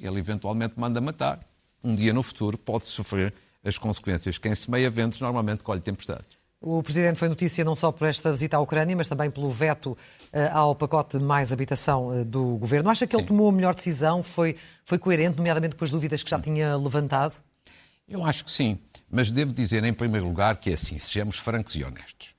ele 0.00 0.18
eventualmente 0.18 0.74
manda 0.76 1.00
matar. 1.00 1.40
Um 1.82 1.94
dia 1.94 2.12
no 2.12 2.22
futuro 2.22 2.56
pode 2.56 2.86
sofrer 2.86 3.34
as 3.66 3.76
consequências. 3.76 4.38
Quem 4.38 4.54
semeia 4.54 4.88
ventos 4.88 5.20
normalmente 5.20 5.62
colhe 5.62 5.80
tempestades. 5.80 6.38
O 6.60 6.82
Presidente 6.82 7.18
foi 7.18 7.28
notícia 7.28 7.64
não 7.64 7.76
só 7.76 7.92
por 7.92 8.08
esta 8.08 8.30
visita 8.30 8.56
à 8.56 8.60
Ucrânia, 8.60 8.96
mas 8.96 9.08
também 9.08 9.30
pelo 9.30 9.50
veto 9.50 9.92
uh, 9.92 9.98
ao 10.52 10.74
pacote 10.74 11.18
de 11.18 11.24
mais 11.24 11.52
habitação 11.52 12.08
uh, 12.08 12.24
do 12.24 12.56
Governo. 12.56 12.88
Acha 12.88 13.06
que 13.06 13.12
Sim. 13.12 13.18
ele 13.18 13.28
tomou 13.28 13.50
a 13.50 13.52
melhor 13.52 13.74
decisão? 13.74 14.22
Foi, 14.22 14.56
foi 14.84 14.98
coerente, 14.98 15.36
nomeadamente 15.36 15.76
com 15.76 15.84
as 15.84 15.90
dúvidas 15.90 16.22
que 16.22 16.30
já 16.30 16.40
tinha 16.40 16.76
levantado? 16.76 17.34
Eu 18.08 18.24
acho 18.24 18.44
que 18.44 18.50
sim, 18.50 18.78
mas 19.10 19.30
devo 19.30 19.52
dizer 19.52 19.82
em 19.84 19.92
primeiro 19.92 20.26
lugar 20.26 20.56
que 20.56 20.70
é 20.70 20.74
assim, 20.74 20.98
sejamos 20.98 21.38
francos 21.38 21.74
e 21.74 21.84
honestos. 21.84 22.34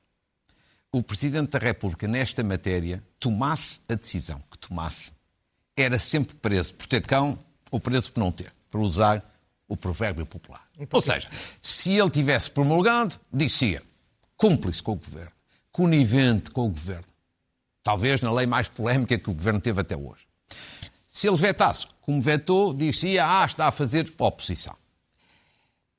O 0.92 1.04
Presidente 1.04 1.52
da 1.52 1.60
República, 1.60 2.08
nesta 2.08 2.42
matéria, 2.42 3.04
tomasse 3.20 3.82
a 3.88 3.94
decisão 3.94 4.42
que 4.50 4.58
tomasse, 4.58 5.12
era 5.76 6.00
sempre 6.00 6.36
preso 6.36 6.74
por 6.74 6.88
ter 6.88 7.02
cão 7.06 7.38
ou 7.70 7.80
preso 7.80 8.12
por 8.12 8.20
não 8.20 8.32
ter, 8.32 8.54
por 8.72 8.80
usar 8.80 9.24
o 9.68 9.76
provérbio 9.76 10.26
popular. 10.26 10.66
Ou 10.92 11.02
seja, 11.02 11.30
se 11.62 11.94
ele 11.94 12.10
tivesse 12.10 12.50
promulgado, 12.50 13.16
dizia 13.32 13.84
cúmplice 14.36 14.82
com 14.82 14.94
o 14.94 14.96
governo, 14.96 15.32
conivente 15.72 16.52
com 16.52 16.66
o 16.66 16.70
governo. 16.70 17.06
Talvez 17.84 18.22
na 18.22 18.32
lei 18.32 18.46
mais 18.46 18.70
polémica 18.70 19.18
que 19.18 19.30
o 19.30 19.34
governo 19.34 19.60
teve 19.60 19.82
até 19.82 19.96
hoje. 19.96 20.28
Se 21.08 21.28
ele 21.28 21.38
vetasse, 21.38 21.88
como 22.02 22.22
vetou, 22.22 22.74
dizia, 22.74 23.26
ah, 23.26 23.46
está 23.46 23.68
a 23.68 23.72
fazer 23.72 24.14
oposição. 24.20 24.76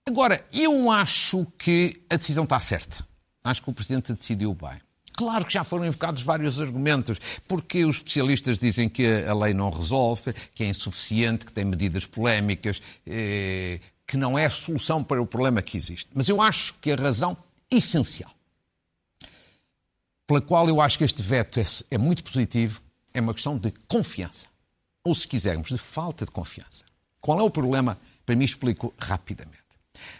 Agora, 0.07 0.47
eu 0.53 0.91
acho 0.91 1.45
que 1.59 2.03
a 2.09 2.17
decisão 2.17 2.45
está 2.45 2.59
certa. 2.61 3.07
acho 3.45 3.63
que 3.63 3.71
o 3.71 3.75
Presidente 3.75 4.13
decidiu 4.13 4.55
bem. 4.55 4.81
Claro 5.19 5.45
que 5.45 5.53
já 5.53 5.65
foram 5.65 5.85
invocados 5.85 6.23
vários 6.23 6.61
argumentos, 6.61 7.19
porque 7.49 7.85
os 7.85 7.97
especialistas 7.97 8.57
dizem 8.57 8.89
que 8.89 9.05
a 9.25 9.35
lei 9.35 9.53
não 9.53 9.69
resolve, 9.69 10.33
que 10.55 10.63
é 10.63 10.69
insuficiente, 10.69 11.45
que 11.45 11.53
tem 11.53 11.65
medidas 11.65 12.07
polémicas, 12.07 12.81
eh, 13.05 13.81
que 14.07 14.17
não 14.17 14.39
é 14.39 14.47
a 14.47 14.51
solução 14.51 15.03
para 15.03 15.21
o 15.21 15.27
problema 15.27 15.61
que 15.61 15.77
existe. 15.77 16.09
Mas 16.15 16.29
eu 16.29 16.41
acho 16.41 16.75
que 16.81 16.93
a 16.93 16.95
razão 16.95 17.37
essencial 17.69 18.31
pela 20.29 20.43
qual 20.43 20.69
eu 20.69 20.79
acho 20.79 20.99
que 20.99 21.05
este 21.05 21.23
veto 21.23 21.59
é, 21.59 21.65
é 21.91 21.97
muito 21.97 22.23
positivo 22.23 22.83
é 23.15 23.21
uma 23.21 23.33
questão 23.33 23.57
de 23.57 23.73
confiança. 23.89 24.47
Ou, 25.03 25.15
se 25.15 25.27
quisermos, 25.27 25.69
de 25.69 25.79
falta 25.79 26.27
de 26.27 26.31
confiança. 26.31 26.85
Qual 27.19 27.41
é 27.41 27.43
o 27.43 27.51
problema? 27.51 27.99
Para 28.27 28.37
mim, 28.37 28.45
explico 28.45 28.93
rapidamente. 28.99 29.57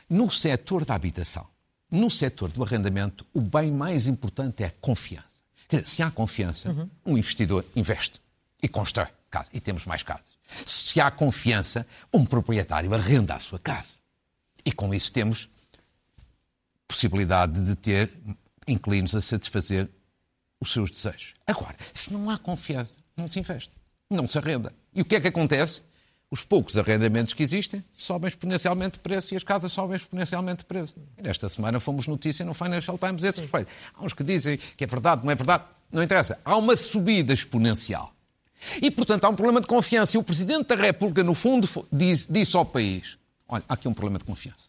No 0.09 0.31
setor 0.31 0.87
da 0.87 0.95
habitação, 0.95 1.47
no 1.91 2.11
setor 2.11 2.51
do 2.51 2.63
arrendamento, 2.63 3.27
o 3.33 3.41
bem 3.41 3.71
mais 3.71 4.07
importante 4.07 4.63
é 4.63 4.67
a 4.67 4.73
confiança. 4.81 5.39
Quer 5.69 5.83
dizer, 5.83 5.95
se 5.95 6.03
há 6.03 6.11
confiança, 6.11 6.71
uhum. 6.71 6.91
um 7.05 7.19
investidor 7.19 7.65
investe 7.75 8.21
e 8.63 8.69
constrói 8.69 9.09
casa 9.31 9.51
e 9.53 9.61
temos 9.61 9.85
mais 9.87 10.03
casas. 10.03 10.39
Se 10.67 11.01
há 11.01 11.11
confiança, 11.11 11.87
um 12.13 12.25
proprietário 12.25 12.93
arrenda 12.95 13.35
a 13.35 13.41
sua 13.41 13.59
casa. 13.59 13.99
E 14.65 14.73
com 14.73 14.95
isso 14.95 15.13
temos 15.13 15.49
possibilidade 16.87 17.63
de 17.65 17.77
ter 17.77 18.11
inquilinos 18.67 19.15
a 19.15 19.21
satisfazer 19.21 19.89
os 20.61 20.73
seus 20.73 20.91
desejos. 20.91 21.35
Agora, 21.47 21.77
se 21.93 22.13
não 22.13 22.29
há 22.31 22.39
confiança, 22.39 22.99
não 23.17 23.29
se 23.29 23.39
investe, 23.39 23.71
não 24.11 24.27
se 24.27 24.39
arrenda. 24.39 24.73
E 24.95 25.03
o 25.03 25.05
que 25.05 25.15
é 25.15 25.21
que 25.21 25.29
acontece? 25.29 25.83
Os 26.31 26.45
poucos 26.45 26.77
arrendamentos 26.77 27.33
que 27.33 27.43
existem 27.43 27.83
sobem 27.91 28.29
exponencialmente 28.29 28.93
de 28.93 28.99
preço 28.99 29.33
e 29.33 29.37
as 29.37 29.43
casas 29.43 29.73
sobem 29.73 29.97
exponencialmente 29.97 30.59
de 30.59 30.65
preço. 30.67 30.95
E 31.17 31.23
nesta 31.23 31.49
semana 31.49 31.81
fomos 31.81 32.07
notícia 32.07 32.45
no 32.45 32.53
Financial 32.53 32.99
Times 32.99 33.25
a 33.25 33.29
esse 33.29 33.41
respeito. 33.41 33.71
Há 33.95 34.05
uns 34.05 34.13
que 34.13 34.23
dizem 34.23 34.59
que 34.59 34.85
é 34.85 34.87
verdade, 34.87 35.25
não 35.25 35.33
é 35.33 35.35
verdade. 35.35 35.65
Não 35.91 36.03
interessa. 36.03 36.39
Há 36.45 36.55
uma 36.57 36.77
subida 36.77 37.33
exponencial. 37.33 38.13
E, 38.83 38.91
portanto, 38.91 39.25
há 39.25 39.29
um 39.29 39.37
problema 39.37 39.61
de 39.61 39.67
confiança. 39.67 40.17
E 40.17 40.21
o 40.21 40.23
Presidente 40.23 40.67
da 40.67 40.75
República, 40.75 41.23
no 41.23 41.35
fundo, 41.35 41.69
disse, 41.91 42.31
disse 42.31 42.57
ao 42.57 42.65
país: 42.65 43.17
olha, 43.49 43.65
há 43.69 43.75
aqui 43.75 43.89
um 43.89 43.95
problema 43.95 44.19
de 44.19 44.25
confiança. 44.25 44.69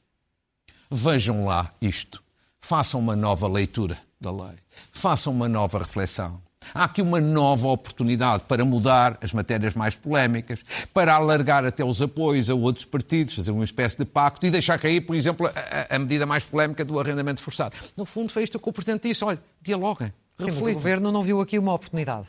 Vejam 0.89 1.46
lá 1.46 1.74
isto. 1.82 2.24
Façam 2.62 3.00
uma 3.00 3.16
nova 3.16 3.48
leitura 3.48 4.00
da 4.20 4.32
lei. 4.32 4.56
Façam 4.92 5.34
uma 5.34 5.50
nova 5.50 5.80
reflexão. 5.80 6.42
Há 6.74 6.84
aqui 6.84 7.01
uma 7.01 7.20
nova 7.20 7.68
oportunidade 7.68 8.44
para 8.44 8.63
mudar 8.63 9.18
as 9.22 9.34
matérias 9.34 9.74
mais 9.74 9.96
polémicas, 9.96 10.63
para 10.94 11.16
alargar 11.16 11.66
até 11.66 11.84
os 11.84 12.01
apoios 12.01 12.50
a 12.50 12.54
outros 12.54 12.86
partidos, 12.86 13.34
fazer 13.34 13.51
uma 13.51 13.63
espécie 13.63 13.98
de 13.98 14.06
pacto 14.06 14.46
e 14.46 14.51
deixar 14.51 14.78
cair, 14.78 15.01
por 15.01 15.16
exemplo, 15.16 15.48
a, 15.48 15.96
a 15.96 16.00
medida 16.00 16.25
mais 16.25 16.44
polémica 16.44 16.86
do 16.86 17.00
arrendamento 17.00 17.42
forçado. 17.42 17.75
No 17.98 18.06
fundo, 18.06 18.32
foi 18.32 18.44
isto 18.44 18.60
que 18.60 18.70
o 18.70 18.74
Presidente 18.74 19.08
disse. 19.08 19.24
Olha, 19.24 19.42
dialoguem. 19.62 20.13
Sim, 20.38 20.46
mas 20.46 20.58
o 20.58 20.74
Governo 20.74 21.12
não 21.12 21.22
viu 21.22 21.42
aqui 21.42 21.60
uma 21.60 21.74
oportunidade. 21.74 22.28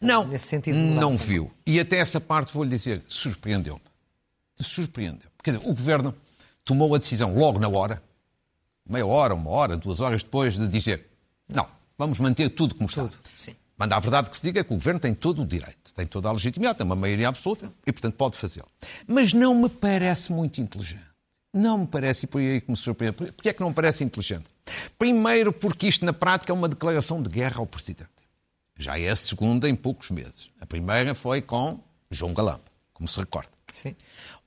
Não, 0.00 0.26
nesse 0.26 0.46
sentido 0.46 0.76
não 0.76 1.16
viu. 1.16 1.50
E 1.66 1.80
até 1.80 1.96
essa 1.96 2.20
parte, 2.20 2.52
vou-lhe 2.52 2.70
dizer, 2.70 3.02
surpreendeu-me. 3.08 3.80
Surpreendeu. 4.60 5.28
Quer 5.42 5.52
dizer, 5.52 5.64
o 5.64 5.74
Governo 5.74 6.14
tomou 6.64 6.94
a 6.94 6.98
decisão 6.98 7.34
logo 7.34 7.58
na 7.58 7.68
hora, 7.68 8.00
meia 8.88 9.06
hora, 9.06 9.34
uma 9.34 9.50
hora, 9.50 9.76
duas 9.76 10.00
horas 10.00 10.22
depois, 10.22 10.56
de 10.56 10.68
dizer 10.68 11.06
não, 11.52 11.66
vamos 11.96 12.18
manter 12.18 12.50
tudo 12.50 12.74
como 12.74 12.88
está. 12.88 13.02
Tudo, 13.02 13.16
sim. 13.34 13.56
Mas 13.78 13.92
a 13.92 14.00
verdade 14.00 14.28
que 14.28 14.36
se 14.36 14.42
diga 14.42 14.60
é 14.60 14.64
que 14.64 14.72
o 14.72 14.76
Governo 14.76 14.98
tem 14.98 15.14
todo 15.14 15.42
o 15.42 15.46
direito, 15.46 15.94
tem 15.94 16.04
toda 16.04 16.28
a 16.28 16.32
legitimidade, 16.32 16.78
tem 16.78 16.84
uma 16.84 16.96
maioria 16.96 17.28
absoluta 17.28 17.72
e, 17.86 17.92
portanto, 17.92 18.16
pode 18.16 18.36
fazê-lo. 18.36 18.66
Mas 19.06 19.32
não 19.32 19.54
me 19.54 19.68
parece 19.68 20.32
muito 20.32 20.60
inteligente. 20.60 21.06
Não 21.54 21.78
me 21.78 21.86
parece, 21.86 22.24
e 22.24 22.26
por 22.26 22.40
aí 22.40 22.60
que 22.60 22.70
me 22.70 22.76
surpreende. 22.76 23.16
Porquê 23.16 23.50
é 23.50 23.52
que 23.52 23.60
não 23.60 23.68
me 23.68 23.74
parece 23.74 24.02
inteligente? 24.02 24.46
Primeiro, 24.98 25.52
porque 25.52 25.86
isto 25.86 26.04
na 26.04 26.12
prática 26.12 26.52
é 26.52 26.54
uma 26.54 26.68
declaração 26.68 27.22
de 27.22 27.28
guerra 27.30 27.60
ao 27.60 27.66
Presidente. 27.66 28.10
Já 28.76 28.98
é 28.98 29.08
a 29.08 29.16
segunda 29.16 29.68
em 29.68 29.76
poucos 29.76 30.10
meses. 30.10 30.50
A 30.60 30.66
primeira 30.66 31.14
foi 31.14 31.40
com 31.40 31.80
João 32.10 32.34
Galamba, 32.34 32.64
como 32.92 33.08
se 33.08 33.18
recorda. 33.18 33.50
Sim. 33.72 33.94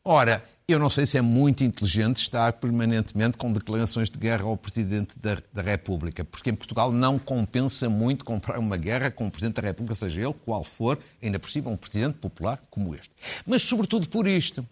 Ora, 0.04 0.44
eu 0.72 0.80
não 0.80 0.90
sei 0.90 1.06
se 1.06 1.18
é 1.18 1.22
muito 1.22 1.63
inteligente 1.63 2.18
estar 2.18 2.54
permanentemente 2.54 3.38
com 3.38 3.51
declarações 3.51 4.10
de 4.10 4.18
guerra 4.18 4.44
ao 4.44 4.58
Presidente 4.58 5.18
da, 5.20 5.38
da, 5.54 5.62
República, 5.62 6.24
porque 6.24 6.50
em 6.50 6.56
Portugal 6.56 6.92
não 6.92 7.20
compensa 7.20 7.90
muito 7.90 8.24
comprar 8.25 8.58
uma 8.58 8.78
guerra 8.78 9.12
com 9.12 9.28
o 9.28 9.32
Presidente 9.32 9.56
da 9.56 9.68
República, 9.68 9.96
seja 9.96 10.22
ele 10.22 10.36
qual 10.46 10.63
for, 10.63 11.00
ainda 11.22 11.38
por 11.40 11.50
cima 11.50 11.70
um 11.70 11.78
Presidente 11.78 12.16
popular 12.16 12.62
como 12.70 12.96
este. 12.96 13.12
Mas 13.46 13.62
sobretudo 13.62 14.08
por 14.08 14.28
isto, 14.28 14.66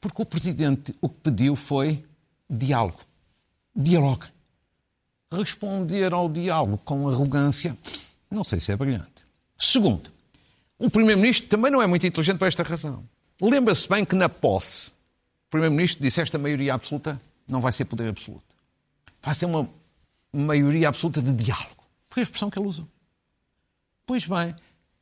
porque 0.00 0.22
o 0.22 0.26
Presidente 0.26 0.94
o 1.00 1.08
que 1.08 1.20
pediu 1.22 1.56
foi 1.56 2.04
diálogo. 2.48 3.00
Dialogue. 3.74 4.26
Responder 5.32 6.12
ao 6.12 6.28
diálogo 6.28 6.78
com 6.84 7.08
arrogância, 7.08 7.76
não 8.30 8.44
sei 8.44 8.60
se 8.60 8.72
é 8.72 8.76
brilhante. 8.76 9.24
Segundo, 9.58 10.10
o 10.78 10.90
Primeiro-Ministro 10.90 11.48
também 11.48 11.70
não 11.70 11.82
é 11.82 11.86
muito 11.86 12.06
inteligente 12.06 12.38
por 12.38 12.48
esta 12.48 12.62
razão. 12.62 13.04
Lembra-se 13.40 13.88
bem 13.88 14.04
que 14.04 14.14
na 14.14 14.28
posse 14.28 14.90
Primeiro-Ministro 15.50 16.02
disse 16.02 16.20
esta 16.20 16.38
maioria 16.38 16.74
absoluta 16.74 17.20
não 17.46 17.60
vai 17.60 17.72
ser 17.72 17.84
poder 17.84 18.08
absoluto. 18.08 18.44
Vai 19.20 19.34
ser 19.34 19.46
uma 19.46 19.68
maioria 20.32 20.88
absoluta 20.88 21.20
de 21.20 21.32
diálogo. 21.32 21.84
Foi 22.08 22.22
a 22.22 22.24
expressão 22.24 22.48
que 22.48 22.58
ele 22.58 22.68
usou. 22.68 22.86
Pois 24.06 24.26
bem, 24.26 24.54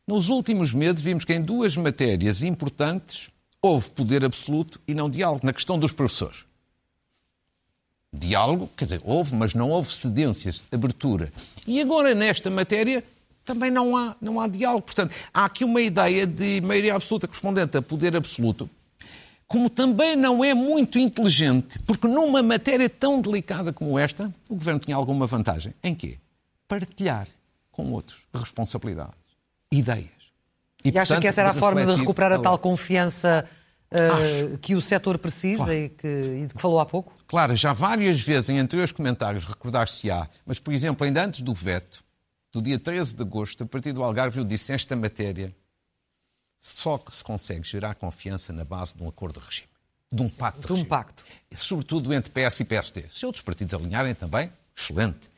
nos 0.06 0.28
últimos 0.30 0.72
meses 0.72 1.02
vimos 1.02 1.24
que 1.24 1.34
em 1.34 1.42
duas 1.42 1.76
matérias 1.76 2.42
importantes 2.42 3.28
houve 3.60 3.90
poder 3.90 4.24
absoluto 4.24 4.80
e 4.88 4.94
não 4.94 5.10
diálogo. 5.10 5.44
Na 5.44 5.52
questão 5.52 5.78
dos 5.78 5.92
professores. 5.92 6.46
Diálogo, 8.10 8.70
quer 8.74 8.84
dizer, 8.86 9.02
houve, 9.04 9.34
mas 9.34 9.52
não 9.52 9.68
houve 9.68 9.92
cedências, 9.92 10.64
abertura. 10.72 11.30
E 11.66 11.78
agora, 11.78 12.14
nesta 12.14 12.50
matéria, 12.50 13.04
também 13.44 13.70
não 13.70 13.94
há, 13.94 14.16
não 14.18 14.40
há 14.40 14.48
diálogo. 14.48 14.86
Portanto, 14.86 15.14
há 15.32 15.44
aqui 15.44 15.62
uma 15.62 15.80
ideia 15.80 16.26
de 16.26 16.62
maioria 16.62 16.94
absoluta 16.94 17.28
correspondente 17.28 17.76
a 17.76 17.82
poder 17.82 18.16
absoluto 18.16 18.68
como 19.48 19.70
também 19.70 20.14
não 20.14 20.44
é 20.44 20.52
muito 20.52 20.98
inteligente, 20.98 21.78
porque 21.80 22.06
numa 22.06 22.42
matéria 22.42 22.88
tão 22.88 23.20
delicada 23.20 23.72
como 23.72 23.98
esta, 23.98 24.32
o 24.46 24.54
governo 24.54 24.78
tinha 24.78 24.94
alguma 24.94 25.26
vantagem. 25.26 25.74
Em 25.82 25.94
quê? 25.94 26.18
Partilhar 26.68 27.26
com 27.72 27.90
outros 27.92 28.26
responsabilidades, 28.34 29.14
ideias. 29.72 30.06
E, 30.84 30.90
e 30.90 30.92
portanto, 30.92 31.12
acha 31.12 31.20
que 31.20 31.26
essa 31.26 31.40
era 31.40 31.50
a 31.50 31.54
forma 31.54 31.84
de 31.86 31.94
recuperar 31.94 32.30
a 32.30 32.38
tal 32.38 32.58
confiança 32.58 33.48
uh, 33.90 34.58
que 34.58 34.74
o 34.74 34.82
setor 34.82 35.16
precisa 35.16 35.64
claro. 35.64 35.78
e, 35.78 35.88
que, 35.88 36.08
e 36.42 36.46
de 36.46 36.54
que 36.54 36.60
falou 36.60 36.78
há 36.78 36.84
pouco? 36.84 37.14
Claro, 37.26 37.56
já 37.56 37.72
várias 37.72 38.20
vezes 38.20 38.50
em 38.50 38.58
anteriores 38.58 38.92
comentários, 38.92 39.46
recordar-se-á, 39.46 40.28
mas, 40.44 40.58
por 40.58 40.74
exemplo, 40.74 41.06
ainda 41.06 41.24
antes 41.24 41.40
do 41.40 41.54
veto, 41.54 42.04
no 42.54 42.60
dia 42.60 42.78
13 42.78 43.16
de 43.16 43.22
agosto, 43.22 43.64
a 43.64 43.66
partir 43.66 43.92
do 43.92 44.02
Algarve, 44.02 44.38
eu 44.38 44.44
disse 44.44 44.72
esta 44.72 44.94
matéria 44.94 45.54
só 46.60 47.02
se 47.10 47.22
consegue 47.22 47.66
gerar 47.66 47.94
confiança 47.94 48.52
na 48.52 48.64
base 48.64 48.96
de 48.96 49.02
um 49.02 49.08
acordo 49.08 49.40
de 49.40 49.46
regime, 49.46 49.68
de 50.12 50.22
um 50.22 50.28
pacto 50.28 50.60
de, 50.60 50.66
de 50.66 50.72
um 50.72 50.76
regime. 50.76 50.88
pacto. 50.88 51.24
Sobretudo 51.56 52.12
entre 52.12 52.30
PS 52.30 52.60
e 52.60 52.64
PSD. 52.64 53.04
Se 53.12 53.24
outros 53.24 53.42
partidos 53.42 53.74
alinharem 53.74 54.14
também, 54.14 54.52
excelente. 54.76 55.30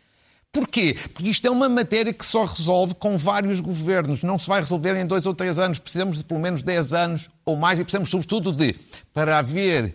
Porquê? 0.53 0.97
Porque 1.13 1.29
isto 1.29 1.47
é 1.47 1.51
uma 1.51 1.69
matéria 1.69 2.13
que 2.13 2.27
só 2.27 2.45
resolve 2.45 2.95
com 2.95 3.17
vários 3.17 3.61
governos. 3.61 4.25
Não 4.25 4.37
se 4.37 4.49
vai 4.49 4.61
resolver 4.61 4.97
em 4.97 5.07
dois 5.07 5.25
ou 5.25 5.35
três 5.35 5.61
anos. 5.61 5.79
Precisamos 5.79 6.19
de 6.19 6.25
pelo 6.25 6.41
menos 6.41 6.63
dez 6.63 6.93
anos 6.93 7.29
ou 7.45 7.55
mais 7.55 7.79
e 7.79 7.85
precisamos, 7.85 8.11
sobretudo, 8.11 8.53
de, 8.53 8.75
para 9.15 9.39
haver, 9.39 9.95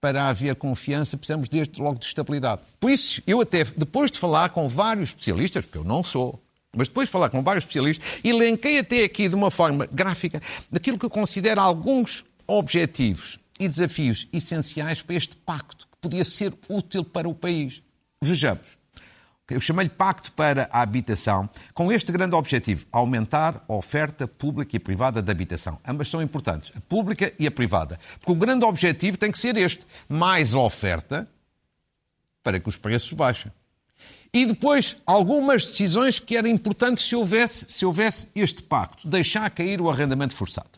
para 0.00 0.28
haver 0.28 0.54
confiança, 0.56 1.16
precisamos 1.16 1.48
desde 1.48 1.80
logo 1.80 1.98
de 1.98 2.06
estabilidade. 2.06 2.62
Por 2.78 2.90
isso, 2.90 3.22
eu 3.26 3.40
até, 3.40 3.64
depois 3.64 4.10
de 4.10 4.18
falar 4.18 4.50
com 4.50 4.68
vários 4.68 5.10
especialistas, 5.10 5.64
porque 5.64 5.78
eu 5.78 5.84
não 5.84 6.04
sou, 6.04 6.40
mas 6.76 6.88
depois 6.88 7.08
de 7.08 7.12
falar 7.12 7.28
com 7.28 7.42
vários 7.42 7.64
especialistas, 7.64 8.20
elenquei 8.24 8.78
até 8.78 9.04
aqui 9.04 9.28
de 9.28 9.34
uma 9.34 9.50
forma 9.50 9.86
gráfica 9.86 10.40
daquilo 10.70 10.98
que 10.98 11.04
eu 11.04 11.10
considero 11.10 11.60
alguns 11.60 12.24
objetivos 12.46 13.38
e 13.58 13.68
desafios 13.68 14.28
essenciais 14.32 15.02
para 15.02 15.16
este 15.16 15.36
pacto, 15.36 15.86
que 15.86 15.98
podia 16.00 16.24
ser 16.24 16.52
útil 16.68 17.04
para 17.04 17.28
o 17.28 17.34
país. 17.34 17.82
Vejamos. 18.20 18.82
Eu 19.50 19.60
chamei-lhe 19.60 19.90
Pacto 19.90 20.32
para 20.32 20.66
a 20.72 20.80
Habitação, 20.80 21.48
com 21.74 21.92
este 21.92 22.10
grande 22.10 22.34
objetivo: 22.34 22.86
aumentar 22.90 23.62
a 23.68 23.74
oferta 23.74 24.26
pública 24.26 24.76
e 24.76 24.78
privada 24.78 25.20
de 25.20 25.30
habitação. 25.30 25.78
Ambas 25.86 26.08
são 26.08 26.22
importantes, 26.22 26.72
a 26.74 26.80
pública 26.80 27.34
e 27.38 27.46
a 27.46 27.50
privada. 27.50 28.00
Porque 28.18 28.32
o 28.32 28.36
grande 28.36 28.64
objetivo 28.64 29.18
tem 29.18 29.30
que 29.30 29.38
ser 29.38 29.56
este: 29.58 29.86
mais 30.08 30.54
oferta 30.54 31.28
para 32.42 32.58
que 32.58 32.68
os 32.68 32.78
preços 32.78 33.12
baixem. 33.12 33.52
E 34.34 34.46
depois, 34.46 34.96
algumas 35.04 35.66
decisões 35.66 36.18
que 36.18 36.36
eram 36.36 36.48
importantes 36.48 37.04
se 37.04 37.14
houvesse, 37.14 37.66
se 37.68 37.84
houvesse 37.84 38.28
este 38.34 38.62
pacto, 38.62 39.06
deixar 39.06 39.50
cair 39.50 39.80
o 39.80 39.90
arrendamento 39.90 40.34
forçado. 40.34 40.70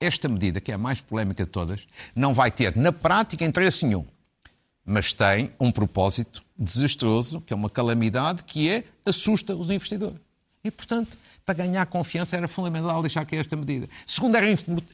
Esta 0.00 0.28
medida, 0.28 0.60
que 0.60 0.70
é 0.70 0.74
a 0.74 0.78
mais 0.78 1.00
polémica 1.00 1.44
de 1.44 1.50
todas, 1.50 1.86
não 2.14 2.32
vai 2.32 2.50
ter, 2.50 2.76
na 2.76 2.92
prática, 2.92 3.44
interesse 3.44 3.84
nenhum. 3.84 4.06
Mas 4.84 5.12
tem 5.12 5.50
um 5.58 5.72
propósito 5.72 6.44
desastroso, 6.56 7.40
que 7.40 7.52
é 7.52 7.56
uma 7.56 7.68
calamidade, 7.68 8.44
que 8.44 8.70
é 8.70 8.84
assusta 9.04 9.56
os 9.56 9.68
investidores. 9.68 10.20
E, 10.62 10.70
portanto, 10.70 11.18
para 11.46 11.54
ganhar 11.54 11.86
confiança 11.86 12.36
era 12.36 12.48
fundamental 12.48 13.00
deixar 13.00 13.24
que 13.24 13.36
esta 13.36 13.54
medida. 13.54 13.88
Segundo, 14.04 14.34
era, 14.34 14.46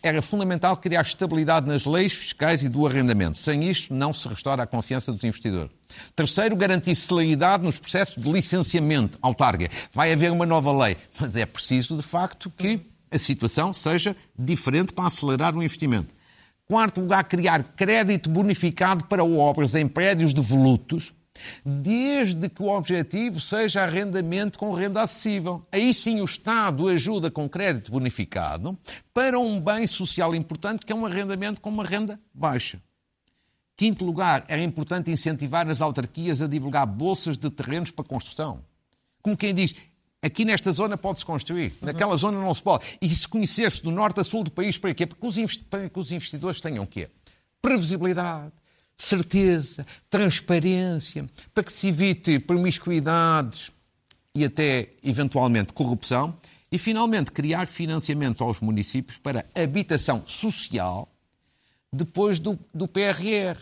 era 0.03 0.21
fundamental 0.21 0.77
criar 0.77 1.01
estabilidade 1.01 1.67
nas 1.67 1.87
leis 1.87 2.13
fiscais 2.13 2.63
e 2.63 2.69
do 2.69 2.87
arrendamento. 2.87 3.39
Sem 3.39 3.71
isto, 3.71 3.95
não 3.95 4.13
se 4.13 4.29
restaura 4.29 4.63
a 4.63 4.67
confiança 4.67 5.11
dos 5.11 5.25
investidores. 5.25 5.71
Terceiro, 6.15 6.55
garantir 6.55 6.95
celeridade 6.95 7.65
nos 7.65 7.79
processos 7.79 8.23
de 8.23 8.31
licenciamento 8.31 9.19
autárquico. 9.23 9.75
Vai 9.95 10.13
haver 10.13 10.31
uma 10.31 10.45
nova 10.45 10.71
lei, 10.73 10.99
mas 11.19 11.35
é 11.37 11.47
preciso, 11.47 11.97
de 11.97 12.03
facto, 12.03 12.51
que 12.51 12.81
a 13.11 13.19
situação 13.19 13.73
seja 13.73 14.15
diferente 14.39 14.93
para 14.93 15.07
acelerar 15.07 15.57
o 15.57 15.63
investimento. 15.63 16.15
Quarto 16.67 17.01
lugar, 17.01 17.25
criar 17.25 17.63
crédito 17.77 18.29
bonificado 18.29 19.05
para 19.07 19.25
obras 19.25 19.75
em 19.75 19.89
prédios 19.89 20.35
devolutos, 20.35 21.15
desde 21.65 22.49
que 22.49 22.63
o 22.63 22.69
objetivo 22.69 23.41
seja 23.41 23.83
arrendamento 23.83 24.59
com 24.59 24.73
renda 24.73 25.03
acessível. 25.03 25.63
Aí 25.73 25.93
sim 25.93 26.21
o 26.21 26.25
Estado 26.25 26.89
ajuda 26.89 27.31
com 27.31 27.49
crédito 27.49 27.93
bonificado 27.93 28.77
para 29.13 29.39
um 29.39 29.61
bem 29.61 29.87
social 29.87 30.35
importante 30.35 30.85
que 30.85 30.93
é 30.93 30.97
um 30.97 31.07
arrendamento 31.07 31.61
com 31.61 31.71
uma 31.71 31.85
renda 31.85 32.21
baixa. 32.35 32.81
Quinto 33.77 34.05
lugar, 34.05 34.45
era 34.49 34.63
importante 34.63 35.11
incentivar 35.11 35.69
as 35.69 35.81
autarquias 35.81 36.43
a 36.43 36.47
divulgar 36.47 36.87
bolsas 36.87 37.37
de 37.37 37.51
terrenos 37.51 37.91
para 37.91 38.05
construção. 38.05 38.63
Como 39.23 39.37
quem 39.37 39.55
diz, 39.55 39.75
aqui 40.21 40.45
nesta 40.45 40.71
zona 40.73 40.97
pode-se 40.97 41.25
construir, 41.25 41.73
naquela 41.81 42.17
zona 42.17 42.39
não 42.39 42.53
se 42.53 42.63
pode. 42.63 42.85
E 43.01 43.09
se 43.09 43.27
conhecer-se 43.27 43.83
do 43.83 43.91
norte 43.91 44.21
a 44.21 44.25
sul 44.25 44.45
do 44.45 44.51
país, 44.51 44.77
para 44.77 44.95
quê? 44.95 45.07
Porque 45.07 45.27
os 45.27 46.13
investidores 46.13 46.61
tenham 46.61 46.85
o 46.85 46.87
quê? 46.87 47.09
Previsibilidade, 47.61 48.53
certeza, 49.03 49.87
transparência, 50.09 51.29
para 51.53 51.65
que 51.65 51.73
se 51.73 51.89
evite 51.89 52.39
promiscuidades 52.39 53.73
e 54.35 54.45
até, 54.45 54.91
eventualmente, 55.03 55.73
corrupção. 55.73 56.37
E, 56.71 56.79
finalmente, 56.79 57.33
criar 57.33 57.69
financiamento 57.69 58.43
aos 58.43 58.61
municípios 58.61 59.19
para 59.19 59.45
habitação 59.55 60.23
social 60.27 61.09
depois 61.93 62.39
do, 62.39 62.59
do 62.73 62.89
PRR. 62.89 63.59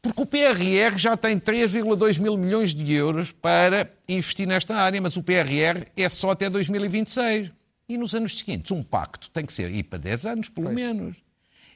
Porque 0.00 0.22
o 0.22 0.26
PRR 0.26 0.96
já 0.96 1.16
tem 1.16 1.40
3,2 1.40 2.20
mil 2.20 2.36
milhões 2.36 2.72
de 2.72 2.92
euros 2.92 3.32
para 3.32 3.90
investir 4.08 4.46
nesta 4.46 4.76
área, 4.76 5.00
mas 5.00 5.16
o 5.16 5.22
PRR 5.24 5.86
é 5.96 6.08
só 6.08 6.30
até 6.30 6.48
2026. 6.48 7.50
E 7.88 7.98
nos 7.98 8.14
anos 8.14 8.38
seguintes, 8.38 8.70
um 8.70 8.82
pacto 8.82 9.28
tem 9.30 9.44
que 9.44 9.52
ser 9.52 9.70
ir 9.74 9.82
para 9.82 9.98
10 9.98 10.26
anos, 10.26 10.48
pelo 10.48 10.68
pois. 10.68 10.76
menos. 10.76 11.16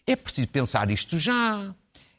É 0.06 0.14
preciso 0.14 0.48
pensar 0.48 0.88
isto 0.88 1.18
já. 1.18 1.74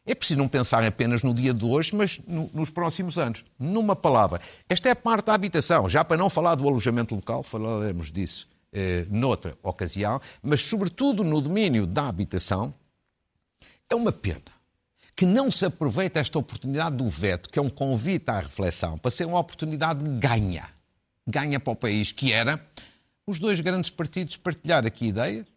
É 0.08 0.16
preciso 0.16 0.40
não 0.40 0.48
pensar 0.48 0.86
apenas 0.86 1.22
no 1.22 1.34
dia 1.34 1.54
de 1.54 1.66
hoje, 1.66 1.94
mas 1.94 2.20
no, 2.26 2.50
nos 2.54 2.70
próximos 2.70 3.18
anos. 3.18 3.44
Numa 3.60 3.94
palavra, 3.94 4.40
esta 4.70 4.88
é 4.88 4.94
a 4.94 4.96
parte 4.96 5.26
da 5.26 5.34
habitação. 5.34 5.90
Já 5.90 6.06
para 6.06 6.16
não 6.16 6.30
falar 6.30 6.56
do 6.56 6.66
alojamento 6.66 7.14
local, 7.14 7.44
falaremos 7.44 8.10
disso 8.10 8.48
eh, 8.72 9.06
noutra 9.10 9.58
ocasião, 9.62 10.22
mas 10.42 10.62
sobretudo 10.62 11.26
no 11.26 11.42
domínio 11.42 11.86
da 11.86 12.08
habitação, 12.08 12.74
é 13.90 13.96
uma 13.96 14.14
pena 14.14 14.44
que 15.14 15.26
não 15.26 15.52
se 15.52 15.66
aproveita 15.66 16.20
esta 16.20 16.40
oportunidade 16.40 16.96
do 16.96 17.10
veto, 17.10 17.50
que 17.50 17.60
é 17.60 17.62
um 17.62 17.70
convite 17.70 18.30
à 18.30 18.40
reflexão, 18.40 18.98
para 18.98 19.12
ser 19.12 19.26
uma 19.26 19.40
oportunidade 19.40 20.04
de 20.04 20.10
ganha. 20.20 20.70
Ganha 21.26 21.60
para 21.60 21.74
o 21.74 21.76
país, 21.76 22.14
que 22.14 22.32
era 22.32 22.66
os 23.26 23.40
dois 23.40 23.60
grandes 23.60 23.92
partidos 23.92 24.38
partilhar 24.38 24.86
aqui 24.86 25.08
ideias, 25.08 25.48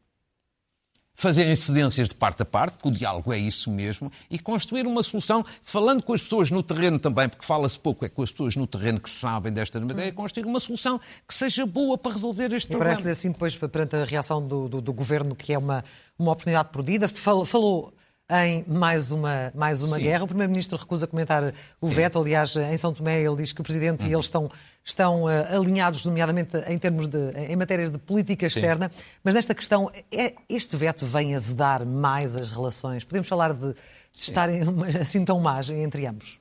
fazer 1.21 1.47
incidências 1.51 2.09
de 2.09 2.15
parte 2.15 2.43
a 2.43 2.47
parte, 2.47 2.75
porque 2.75 2.89
o 2.89 2.91
diálogo 2.91 3.31
é 3.31 3.39
isso 3.39 3.71
mesmo, 3.71 4.11
e 4.31 4.39
construir 4.39 4.87
uma 4.87 5.03
solução, 5.03 5.45
falando 5.63 6.03
com 6.03 6.15
as 6.15 6.23
pessoas 6.23 6.51
no 6.51 6.63
terreno 6.63 6.99
também, 6.99 7.29
porque 7.29 7.45
fala-se 7.45 7.79
pouco, 7.79 8.07
é 8.07 8.09
com 8.09 8.23
as 8.23 8.31
pessoas 8.31 8.57
no 8.57 8.67
terreno 8.67 8.99
que 8.99 9.11
sabem 9.11 9.53
desta 9.53 9.79
matéria, 9.79 10.13
construir 10.13 10.47
uma 10.47 10.59
solução 10.59 10.99
que 11.29 11.35
seja 11.35 11.67
boa 11.67 11.99
para 11.99 12.13
resolver 12.13 12.53
este 12.55 12.67
e 12.67 12.69
problema. 12.69 12.93
Parece-lhe 12.93 13.13
assim, 13.13 13.33
depois, 13.33 13.55
perante 13.55 13.97
a 13.97 14.05
reação 14.05 14.47
do, 14.47 14.67
do, 14.67 14.81
do, 14.81 14.93
Governo, 14.95 15.37
que 15.37 15.53
é 15.53 15.59
uma, 15.59 15.85
uma 16.19 16.33
oportunidade 16.33 16.71
perdida, 16.71 17.07
falou 17.07 17.93
em 18.31 18.65
mais 18.67 19.11
uma, 19.11 19.53
mais 19.55 19.83
uma 19.83 19.99
guerra. 19.99 20.25
O 20.25 20.27
Primeiro-Ministro 20.27 20.79
recusa 20.79 21.07
comentar 21.07 21.53
o 21.81 21.89
Sim. 21.89 21.95
veto. 21.95 22.19
Aliás, 22.19 22.55
em 22.57 22.77
São 22.77 22.93
Tomé, 22.93 23.21
ele 23.21 23.37
diz 23.37 23.53
que 23.53 23.61
o 23.61 23.65
Presidente 23.65 24.05
uhum. 24.05 24.11
e 24.11 24.15
eles 24.15 24.27
estão, 24.27 24.51
estão 24.85 25.25
uh, 25.25 25.57
alinhados, 25.57 26.05
nomeadamente 26.05 26.57
em 26.69 26.79
termos 26.79 27.07
de, 27.07 27.31
em 27.49 27.57
matérias 27.57 27.91
de 27.91 27.99
política 27.99 28.47
externa. 28.47 28.91
Sim. 28.95 29.03
Mas 29.25 29.35
nesta 29.35 29.55
questão, 29.55 29.91
é, 30.13 30.35
este 30.49 30.77
veto 30.77 31.05
vem 31.07 31.35
azedar 31.35 31.85
mais 31.85 32.37
as 32.37 32.51
relações? 32.51 33.05
Podemos 33.05 33.29
falar 33.29 33.53
de, 33.53 33.73
de 33.73 34.21
estarem 34.21 34.63
assim 35.01 35.25
tão 35.25 35.41
más 35.41 35.69
entre 35.71 36.07
ambos? 36.07 36.39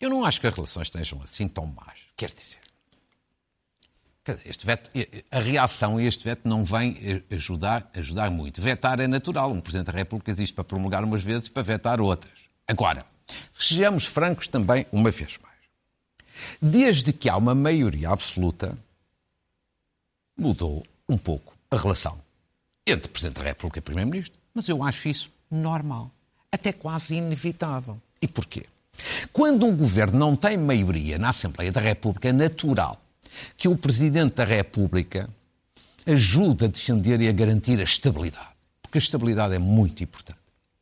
Eu 0.00 0.08
não 0.08 0.24
acho 0.24 0.40
que 0.40 0.46
as 0.46 0.54
relações 0.54 0.86
estejam 0.86 1.20
assim 1.22 1.46
tão 1.46 1.66
más. 1.66 2.00
Quer 2.16 2.30
dizer, 2.30 2.58
este 4.44 4.66
veto, 4.66 4.90
a 5.30 5.40
reação 5.40 5.96
a 5.96 6.02
este 6.02 6.24
veto 6.24 6.46
não 6.46 6.64
vem 6.64 7.22
ajudar, 7.30 7.90
ajudar 7.94 8.30
muito. 8.30 8.60
Vetar 8.60 9.00
é 9.00 9.06
natural. 9.06 9.50
Um 9.50 9.60
Presidente 9.60 9.86
da 9.86 9.92
República 9.92 10.30
existe 10.30 10.54
para 10.54 10.64
promulgar 10.64 11.02
umas 11.02 11.22
vezes 11.22 11.46
e 11.46 11.50
para 11.50 11.62
vetar 11.62 12.00
outras. 12.00 12.38
Agora, 12.68 13.06
sejamos 13.58 14.04
francos 14.04 14.46
também 14.46 14.86
uma 14.92 15.10
vez 15.10 15.38
mais. 15.38 15.50
Desde 16.60 17.12
que 17.12 17.28
há 17.28 17.36
uma 17.36 17.54
maioria 17.54 18.10
absoluta, 18.10 18.76
mudou 20.36 20.84
um 21.08 21.18
pouco 21.18 21.54
a 21.70 21.76
relação 21.76 22.20
entre 22.86 23.08
Presidente 23.08 23.38
da 23.38 23.44
República 23.44 23.78
e 23.78 23.82
Primeiro-Ministro. 23.82 24.38
Mas 24.52 24.68
eu 24.68 24.82
acho 24.82 25.08
isso 25.08 25.30
normal, 25.50 26.10
até 26.52 26.72
quase 26.72 27.16
inevitável. 27.16 28.00
E 28.20 28.28
porquê? 28.28 28.66
Quando 29.32 29.64
um 29.64 29.74
governo 29.74 30.18
não 30.18 30.36
tem 30.36 30.58
maioria 30.58 31.18
na 31.18 31.30
Assembleia 31.30 31.72
da 31.72 31.80
República, 31.80 32.28
é 32.28 32.32
natural 32.32 33.00
que 33.56 33.68
o 33.68 33.76
Presidente 33.76 34.34
da 34.34 34.44
República 34.44 35.28
ajude 36.06 36.64
a 36.64 36.68
defender 36.68 37.20
e 37.20 37.28
a 37.28 37.32
garantir 37.32 37.78
a 37.80 37.84
estabilidade. 37.84 38.48
Porque 38.82 38.98
a 38.98 39.00
estabilidade 39.00 39.54
é 39.54 39.58
muito 39.58 40.02
importante. 40.02 40.38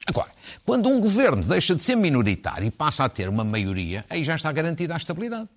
Agora, 0.06 0.30
quando 0.64 0.88
um 0.88 1.00
governo 1.00 1.42
deixa 1.42 1.74
de 1.74 1.82
ser 1.82 1.94
minoritário 1.94 2.66
e 2.66 2.70
passa 2.70 3.04
a 3.04 3.08
ter 3.08 3.28
uma 3.28 3.44
maioria, 3.44 4.04
aí 4.08 4.24
já 4.24 4.34
está 4.34 4.50
garantida 4.50 4.94
a 4.94 4.96
estabilidade. 4.96 5.48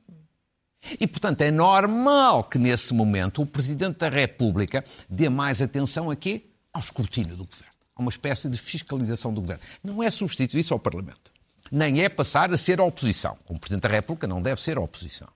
E, 1.00 1.08
portanto, 1.08 1.42
é 1.42 1.52
normal 1.52 2.44
que 2.44 2.58
nesse 2.58 2.94
momento 2.94 3.42
o 3.42 3.46
Presidente 3.46 4.00
da 4.00 4.10
República 4.10 4.84
dê 5.10 5.30
mais 5.30 5.62
atenção 5.62 6.10
aqui 6.10 6.50
ao 6.74 6.82
escrutínio 6.82 7.36
do 7.36 7.46
governo. 7.46 7.72
A 7.96 8.02
uma 8.02 8.10
espécie 8.10 8.50
de 8.50 8.58
fiscalização 8.58 9.34
do 9.34 9.42
governo. 9.42 9.64
Não 9.84 10.02
é 10.02 10.10
substituir 10.10 10.60
isso 10.60 10.74
ao 10.74 10.80
Parlamento. 10.80 11.32
Nem 11.72 12.02
é 12.02 12.10
passar 12.10 12.52
a 12.52 12.58
ser 12.58 12.80
a 12.82 12.84
oposição. 12.84 13.38
Como 13.46 13.60
Presidente 13.60 13.84
da 13.84 13.90
República 13.90 14.28
não 14.28 14.42
deve 14.42 14.62
ser 14.62 14.78
a 14.78 14.82
oposição. 14.82 15.30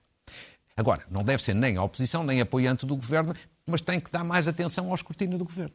Agora, 0.76 1.04
não 1.10 1.24
deve 1.24 1.42
ser 1.42 1.54
nem 1.54 1.76
a 1.76 1.82
oposição, 1.82 2.22
nem 2.22 2.40
apoiante 2.40 2.84
do 2.84 2.94
governo, 2.94 3.34
mas 3.66 3.80
tem 3.80 3.98
que 3.98 4.10
dar 4.10 4.22
mais 4.22 4.46
atenção 4.46 4.88
ao 4.88 4.94
escrutínio 4.94 5.38
do 5.38 5.44
governo. 5.44 5.74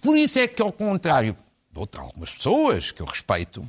Por 0.00 0.16
isso 0.16 0.38
é 0.38 0.48
que, 0.48 0.62
ao 0.62 0.72
contrário 0.72 1.36
de 1.70 1.98
algumas 1.98 2.32
pessoas 2.32 2.92
que 2.92 3.02
eu 3.02 3.06
respeito, 3.06 3.68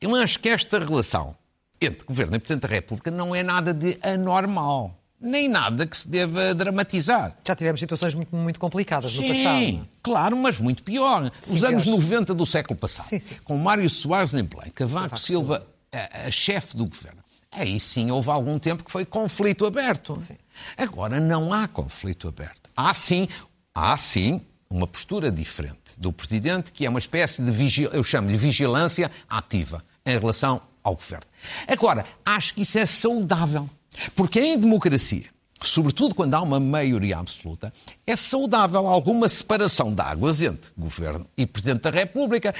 eu 0.00 0.14
acho 0.16 0.38
que 0.40 0.48
esta 0.48 0.78
relação 0.78 1.36
entre 1.80 2.04
governo 2.04 2.36
e 2.36 2.38
Presidente 2.38 2.62
da 2.62 2.68
República 2.68 3.10
não 3.10 3.34
é 3.34 3.42
nada 3.42 3.74
de 3.74 3.98
anormal. 4.02 4.98
Nem 5.20 5.48
nada 5.48 5.86
que 5.86 5.96
se 5.96 6.08
deva 6.08 6.54
dramatizar. 6.54 7.34
Já 7.46 7.54
tivemos 7.54 7.80
situações 7.80 8.14
muito, 8.14 8.34
muito 8.34 8.58
complicadas 8.58 9.12
sim, 9.12 9.22
no 9.22 9.28
passado. 9.28 9.64
Sim, 9.64 9.88
claro, 10.02 10.36
mas 10.36 10.58
muito 10.58 10.82
pior. 10.82 11.32
Sim, 11.40 11.54
Os 11.54 11.64
anos 11.64 11.86
90 11.86 12.34
do 12.34 12.44
século 12.44 12.78
passado, 12.78 13.06
sim, 13.06 13.36
com 13.44 13.56
Mário 13.56 13.88
Soares 13.88 14.34
em 14.34 14.44
Belém, 14.44 14.70
Cavaco 14.70 15.18
Silva, 15.18 15.66
a, 15.92 16.26
a 16.26 16.30
chefe 16.30 16.76
do 16.76 16.86
governo, 16.86 17.23
Aí 17.54 17.78
sim 17.78 18.10
houve 18.10 18.30
algum 18.30 18.58
tempo 18.58 18.82
que 18.84 18.90
foi 18.90 19.04
conflito 19.04 19.64
aberto. 19.64 20.20
Sim. 20.20 20.36
Agora 20.76 21.20
não 21.20 21.52
há 21.52 21.68
conflito 21.68 22.26
aberto. 22.26 22.68
Há 22.76 22.92
sim, 22.92 23.28
há 23.74 23.96
sim 23.96 24.40
uma 24.68 24.86
postura 24.86 25.30
diferente 25.30 25.78
do 25.96 26.12
Presidente, 26.12 26.72
que 26.72 26.84
é 26.84 26.88
uma 26.88 26.98
espécie 26.98 27.42
de, 27.42 27.50
vigil... 27.50 27.90
eu 27.92 28.02
chamo 28.02 28.28
de 28.28 28.36
vigilância 28.36 29.10
ativa 29.28 29.84
em 30.04 30.18
relação 30.18 30.60
ao 30.82 30.96
Governo. 30.96 31.26
Agora, 31.68 32.04
acho 32.24 32.54
que 32.54 32.62
isso 32.62 32.78
é 32.78 32.84
saudável, 32.84 33.70
porque 34.16 34.40
em 34.40 34.58
democracia, 34.58 35.26
sobretudo 35.62 36.14
quando 36.14 36.34
há 36.34 36.42
uma 36.42 36.58
maioria 36.58 37.18
absoluta, 37.18 37.72
é 38.04 38.16
saudável 38.16 38.86
alguma 38.88 39.28
separação 39.28 39.94
de 39.94 40.02
águas 40.02 40.42
entre 40.42 40.72
Governo 40.76 41.26
e 41.36 41.46
Presidente 41.46 41.82
da 41.82 41.90
República 41.90 42.52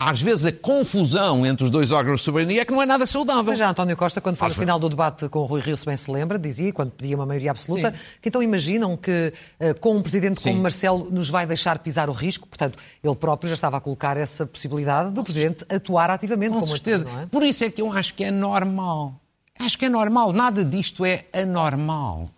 às 0.00 0.22
vezes 0.22 0.46
a 0.46 0.52
confusão 0.52 1.44
entre 1.44 1.62
os 1.62 1.68
dois 1.68 1.92
órgãos 1.92 2.20
de 2.20 2.24
soberania 2.24 2.62
é 2.62 2.64
que 2.64 2.72
não 2.72 2.80
é 2.80 2.86
nada 2.86 3.04
saudável. 3.04 3.44
Mas 3.44 3.58
já 3.58 3.68
António 3.68 3.94
Costa, 3.98 4.18
quando 4.18 4.36
foi 4.36 4.48
no 4.48 4.54
final 4.54 4.78
do 4.78 4.88
debate 4.88 5.28
com 5.28 5.40
o 5.40 5.44
Rui 5.44 5.60
Rio, 5.60 5.76
se 5.76 5.84
bem 5.84 5.94
se 5.94 6.10
lembra, 6.10 6.38
dizia, 6.38 6.72
quando 6.72 6.90
pedia 6.92 7.14
uma 7.14 7.26
maioria 7.26 7.50
absoluta, 7.50 7.90
Sim. 7.90 7.96
que 8.22 8.30
então 8.30 8.42
imaginam 8.42 8.96
que 8.96 9.30
uh, 9.60 9.78
com 9.78 9.94
um 9.94 10.00
presidente 10.00 10.40
Sim. 10.40 10.52
como 10.52 10.62
Marcelo 10.62 11.10
nos 11.10 11.28
vai 11.28 11.46
deixar 11.46 11.78
pisar 11.80 12.08
o 12.08 12.14
risco. 12.14 12.48
Portanto, 12.48 12.78
ele 13.04 13.14
próprio 13.14 13.50
já 13.50 13.54
estava 13.54 13.76
a 13.76 13.80
colocar 13.80 14.16
essa 14.16 14.46
possibilidade 14.46 15.12
do 15.12 15.22
presidente 15.22 15.66
atuar 15.68 16.08
ativamente. 16.08 16.54
Com 16.54 16.66
certeza. 16.66 17.04
é? 17.22 17.26
Por 17.26 17.42
isso 17.42 17.62
é 17.64 17.70
que 17.70 17.82
eu 17.82 17.92
acho 17.92 18.14
que 18.14 18.24
é 18.24 18.30
normal. 18.30 19.20
Acho 19.58 19.76
que 19.76 19.84
é 19.84 19.90
normal. 19.90 20.32
Nada 20.32 20.64
disto 20.64 21.04
é 21.04 21.26
anormal. 21.30 22.30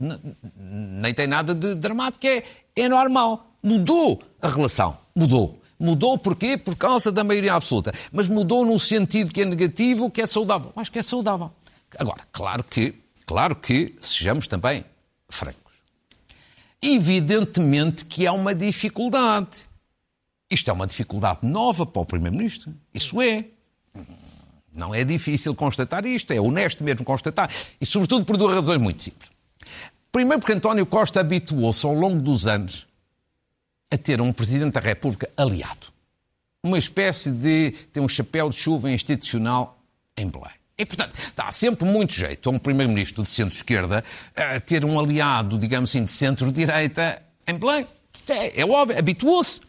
Nem 0.51 1.15
tem 1.15 1.29
nada 1.29 1.55
de 1.55 1.77
dramático. 1.77 2.27
É, 2.27 2.43
é 2.75 2.89
normal. 2.89 3.47
Mudou 3.63 4.21
a 4.43 4.49
relação. 4.49 4.97
Mudou. 5.15 5.62
Mudou 5.83 6.17
porquê? 6.17 6.57
Por 6.57 6.77
causa 6.77 7.11
da 7.11 7.25
maioria 7.25 7.55
absoluta. 7.55 7.93
Mas 8.13 8.29
mudou 8.29 8.65
num 8.65 8.79
sentido 8.79 9.33
que 9.33 9.43
é 9.43 9.45
negativo, 9.45 10.09
que 10.09 10.23
é 10.23 10.27
saudável. 10.29 10.73
Acho 10.77 10.93
que 10.93 11.01
é 11.01 11.03
saudável. 11.03 11.51
Agora, 11.99 12.23
claro 12.31 12.63
que, 12.63 12.95
claro 13.27 13.57
que 13.57 13.97
sejamos 14.01 14.47
também 14.47 14.85
francos. 15.29 15.75
Evidentemente 16.81 18.05
que 18.05 18.25
é 18.25 18.31
uma 18.31 18.55
dificuldade. 18.55 19.69
Isto 20.49 20.71
é 20.71 20.73
uma 20.73 20.87
dificuldade 20.87 21.41
nova 21.43 21.85
para 21.85 22.03
o 22.03 22.07
Primeiro-Ministro. 22.07 22.73
Isso 22.95 23.21
é. 23.21 23.47
Não 24.73 24.95
é 24.95 25.03
difícil 25.03 25.53
constatar 25.53 26.07
isto, 26.07 26.33
é 26.33 26.41
honesto 26.41 26.85
mesmo 26.85 27.05
constatar. 27.05 27.51
E 27.81 27.85
sobretudo 27.85 28.25
por 28.25 28.37
duas 28.37 28.55
razões 28.55 28.81
muito 28.81 29.03
simples. 29.03 29.29
Primeiro 30.13 30.39
porque 30.39 30.53
António 30.53 30.87
Costa 30.87 31.19
habituou-se 31.19 31.85
ao 31.85 31.93
longo 31.93 32.23
dos 32.23 32.47
anos 32.47 32.87
a 33.93 33.99
ter 33.99 34.23
um 34.23 34.33
Presidente 34.33 34.73
da 34.73 34.81
República 34.81 35.29
aliado. 35.37 35.89
Uma 36.65 36.79
espécie 36.79 37.31
de 37.31 37.73
ter 37.93 38.01
um 38.01 38.09
chapéu 38.09 38.49
de 38.49 38.57
chuva 38.57 38.91
institucional 38.91 39.79
em 40.17 40.29
Belém. 40.29 40.55
E, 40.79 40.87
portanto, 40.87 41.15
dá 41.37 41.53
sempre 41.53 41.85
muito 41.85 42.15
jeito 42.15 42.49
a 42.49 42.53
um 42.53 42.59
Primeiro-Ministro 42.59 43.23
de 43.23 43.29
centro-esquerda 43.29 44.03
a 44.35 44.59
ter 44.59 44.85
um 44.85 44.99
aliado, 44.99 45.59
digamos 45.59 45.91
assim, 45.91 46.05
de 46.05 46.11
centro-direita 46.11 47.23
em 47.47 47.59
Belém. 47.59 47.87
É, 48.29 48.63
é 48.63 48.65
óbvio, 48.65 48.99
habituou-se. 48.99 49.61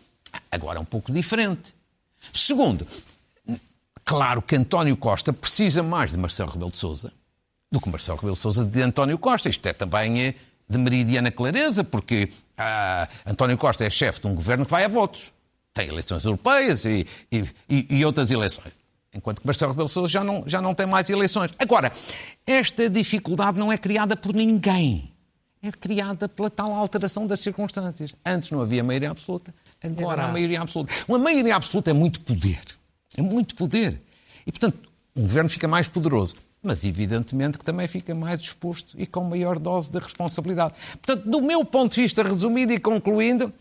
Agora 0.50 0.80
é 0.80 0.82
um 0.82 0.86
pouco 0.86 1.12
diferente. 1.12 1.76
Segundo, 2.32 2.88
claro 4.06 4.42
que 4.42 4.56
António 4.56 4.96
Costa 4.96 5.34
precisa 5.34 5.84
mais 5.84 6.12
de 6.12 6.18
Marcelo 6.18 6.52
Rebelo 6.52 6.72
de 6.72 6.78
Sousa 6.78 7.12
do 7.70 7.82
que 7.82 7.90
Marcelo 7.90 8.18
Rebelo 8.18 8.36
de 8.36 8.40
Sousa 8.40 8.64
de 8.64 8.82
António 8.82 9.18
Costa. 9.18 9.50
Isto 9.50 9.68
é 9.68 9.74
também 9.74 10.22
eh, 10.22 10.36
de 10.70 10.78
meridiana 10.78 11.32
clareza, 11.32 11.84
porque 11.84 12.30
ah, 12.58 13.08
António 13.26 13.58
Costa 13.58 13.86
é 13.86 13.90
chefe 13.90 14.22
de 14.22 14.28
um 14.28 14.36
governo 14.36 14.66
que 14.66 14.72
vai 14.72 14.84
a 14.84 14.88
votos. 14.88 15.32
Tem 15.74 15.88
eleições 15.88 16.24
europeias 16.24 16.86
e, 16.86 17.08
e, 17.32 17.46
e 17.70 18.06
outras 18.06 18.30
eleições. 18.30 18.74
Enquanto 19.14 19.42
que 19.42 19.48
Marcelo 19.48 19.72
Rebelo 19.72 19.88
Sousa 19.88 20.12
já 20.12 20.24
não, 20.24 20.44
já 20.46 20.62
não 20.62 20.74
tem 20.74 20.86
mais 20.86 21.10
eleições. 21.10 21.52
Agora, 21.58 21.92
esta 22.46 22.90
dificuldade 22.90 23.60
não 23.60 23.72
é 23.72 23.78
criada 23.78 24.16
por 24.16 24.36
ninguém. 24.36 25.12
É 25.62 25.72
criada 25.72 26.28
pela 26.28 26.50
tal 26.50 26.74
alteração 26.74 27.26
das 27.26 27.40
circunstâncias. 27.40 28.14
Antes 28.26 28.52
não 28.52 28.62
havia 28.62 28.84
maioria 28.84 29.12
absoluta, 29.12 29.54
agora 29.82 30.26
há 30.26 30.28
maioria 30.28 30.62
absoluta. 30.62 30.92
Uma 31.08 31.18
maioria 31.18 31.56
absoluta 31.56 31.90
é 31.90 31.94
muito 31.94 32.20
poder. 32.22 32.60
É 33.16 33.22
muito 33.22 33.56
poder. 33.56 34.02
E, 34.46 34.52
portanto, 34.52 34.78
um 35.16 35.22
governo 35.22 35.50
fica 35.50 35.68
mais 35.68 35.88
poderoso 35.88 36.36
mas 36.64 36.86
evidentemente 36.86 37.58
que 37.58 37.66
também 37.66 37.88
fica 37.88 38.16
mais 38.16 38.40
exposto 38.40 38.96
e 39.00 39.06
com 39.06 39.24
maior 39.26 39.60
dose 39.60 39.92
de 39.92 40.00
responsabilidade. 40.00 40.74
Portanto, 41.02 41.30
do 41.30 41.42
meu 41.42 41.66
ponto 41.66 41.94
de 41.94 42.02
vista, 42.02 42.24
resumido 42.24 42.72
e 42.72 42.80
concluindo, 42.80 43.52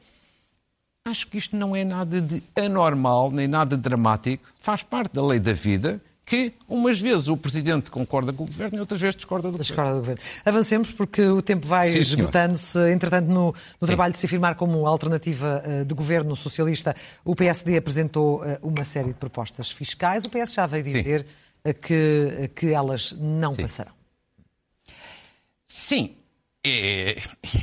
acho 1.05 1.27
que 1.27 1.37
isto 1.37 1.57
não 1.57 1.75
é 1.75 1.85
nada 1.85 2.21
de 2.21 2.43
anormal, 2.55 3.31
nem 3.33 3.49
nada 3.49 3.77
dramático, 3.77 4.49
faz 4.61 4.85
parte 4.85 5.12
da 5.12 5.27
lei 5.27 5.41
da 5.41 5.53
vida, 5.53 6.01
que 6.25 6.53
umas 6.69 7.01
vezes 7.01 7.27
o 7.27 7.37
Presidente 7.37 7.91
concorda 7.91 8.33
com 8.33 8.45
o 8.45 8.47
Governo 8.47 8.79
e 8.79 8.81
outras 8.81 9.01
vezes 9.01 9.17
discorda 9.17 9.51
do, 9.51 9.59
discorda 9.59 9.93
do 9.93 9.99
Governo. 9.99 10.23
Avancemos 10.45 10.93
porque 10.93 11.23
o 11.23 11.43
tempo 11.43 11.67
vai 11.67 11.88
esgotando-se. 11.88 12.79
Entretanto, 12.91 13.27
no, 13.27 13.53
no 13.81 13.87
trabalho 13.87 14.12
de 14.12 14.21
se 14.21 14.27
afirmar 14.27 14.55
como 14.55 14.87
alternativa 14.87 15.62
uh, 15.67 15.85
de 15.85 15.95
Governo 15.95 16.37
socialista, 16.37 16.95
o 17.25 17.35
PSD 17.35 17.77
apresentou 17.77 18.41
uh, 18.41 18.59
uma 18.62 18.85
série 18.85 19.09
de 19.09 19.15
propostas 19.15 19.71
fiscais. 19.73 20.25
O 20.25 20.31
PS 20.31 20.55
já 20.55 20.67
veio 20.67 20.85
dizer... 20.85 21.21
Sim 21.23 21.41
que, 21.72 22.51
que 22.57 22.72
elas 22.72 23.12
não 23.12 23.55
Sim. 23.55 23.62
passarão. 23.62 23.92
Sim. 25.66 26.16
E, 26.64 27.16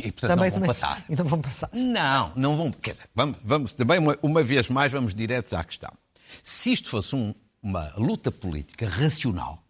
e 0.03 0.11
portanto 0.11 0.29
também, 0.29 0.51
não 0.51 0.59
vão 0.59 0.67
passar. 0.67 1.05
E 1.09 1.15
não 1.15 1.25
vão 1.25 1.41
passar. 1.41 1.69
Não, 1.73 2.31
não 2.35 2.57
vão. 2.57 2.71
Quer 2.71 2.91
dizer, 2.91 3.09
vamos, 3.15 3.37
vamos 3.41 3.73
também, 3.73 3.99
uma, 3.99 4.17
uma 4.21 4.43
vez 4.43 4.69
mais, 4.69 4.91
vamos 4.91 5.15
diretos 5.15 5.53
à 5.53 5.63
questão. 5.63 5.91
Se 6.43 6.71
isto 6.71 6.89
fosse 6.89 7.15
um, 7.15 7.33
uma 7.61 7.93
luta 7.97 8.31
política 8.31 8.87
racional, 8.87 9.63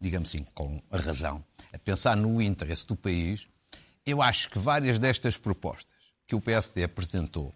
digamos 0.00 0.28
assim, 0.28 0.44
com 0.54 0.82
a 0.90 0.98
razão, 0.98 1.44
a 1.72 1.78
pensar 1.78 2.16
no 2.16 2.42
interesse 2.42 2.86
do 2.86 2.96
país, 2.96 3.46
eu 4.04 4.20
acho 4.20 4.50
que 4.50 4.58
várias 4.58 4.98
destas 4.98 5.36
propostas 5.36 5.94
que 6.26 6.34
o 6.34 6.40
PSD 6.40 6.84
apresentou 6.84 7.54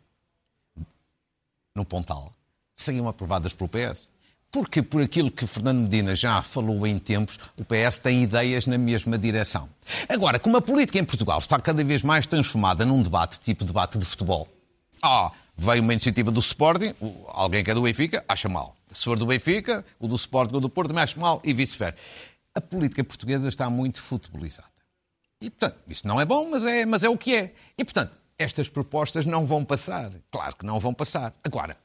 no 1.74 1.84
Pontal 1.84 2.32
seriam 2.74 3.08
aprovadas 3.08 3.52
pelo 3.52 3.68
PS. 3.68 4.10
Porque, 4.56 4.80
por 4.80 5.02
aquilo 5.02 5.30
que 5.30 5.46
Fernando 5.46 5.82
Medina 5.82 6.14
já 6.14 6.40
falou 6.40 6.86
em 6.86 6.98
tempos, 6.98 7.38
o 7.60 7.62
PS 7.62 7.98
tem 7.98 8.22
ideias 8.22 8.66
na 8.66 8.78
mesma 8.78 9.18
direção. 9.18 9.68
Agora, 10.08 10.38
como 10.38 10.56
a 10.56 10.62
política 10.62 10.98
em 10.98 11.04
Portugal 11.04 11.36
está 11.36 11.60
cada 11.60 11.84
vez 11.84 12.02
mais 12.02 12.26
transformada 12.26 12.82
num 12.82 13.02
debate 13.02 13.38
tipo 13.38 13.66
debate 13.66 13.98
de 13.98 14.06
futebol, 14.06 14.48
ah, 15.02 15.30
veio 15.54 15.82
uma 15.82 15.92
iniciativa 15.92 16.30
do 16.30 16.40
Sporting, 16.40 16.94
alguém 17.28 17.62
que 17.62 17.70
é 17.70 17.74
do 17.74 17.82
Benfica 17.82 18.24
acha 18.26 18.48
mal. 18.48 18.74
Se 18.90 19.04
for 19.04 19.18
do 19.18 19.26
Benfica, 19.26 19.84
o 20.00 20.08
do 20.08 20.14
Sporting 20.14 20.54
ou 20.54 20.60
do 20.62 20.70
Porto 20.70 20.94
me 20.94 21.02
acha 21.02 21.20
mal 21.20 21.38
e 21.44 21.52
vice-versa. 21.52 21.98
A 22.54 22.60
política 22.62 23.04
portuguesa 23.04 23.48
está 23.48 23.68
muito 23.68 24.00
futebolizada. 24.00 24.70
E, 25.38 25.50
portanto, 25.50 25.76
isso 25.86 26.08
não 26.08 26.18
é 26.18 26.24
bom, 26.24 26.48
mas 26.48 26.64
é, 26.64 26.86
mas 26.86 27.04
é 27.04 27.10
o 27.10 27.18
que 27.18 27.36
é. 27.36 27.52
E, 27.76 27.84
portanto, 27.84 28.16
estas 28.38 28.70
propostas 28.70 29.26
não 29.26 29.44
vão 29.44 29.62
passar. 29.62 30.10
Claro 30.30 30.56
que 30.56 30.64
não 30.64 30.80
vão 30.80 30.94
passar. 30.94 31.34
Agora, 31.44 31.76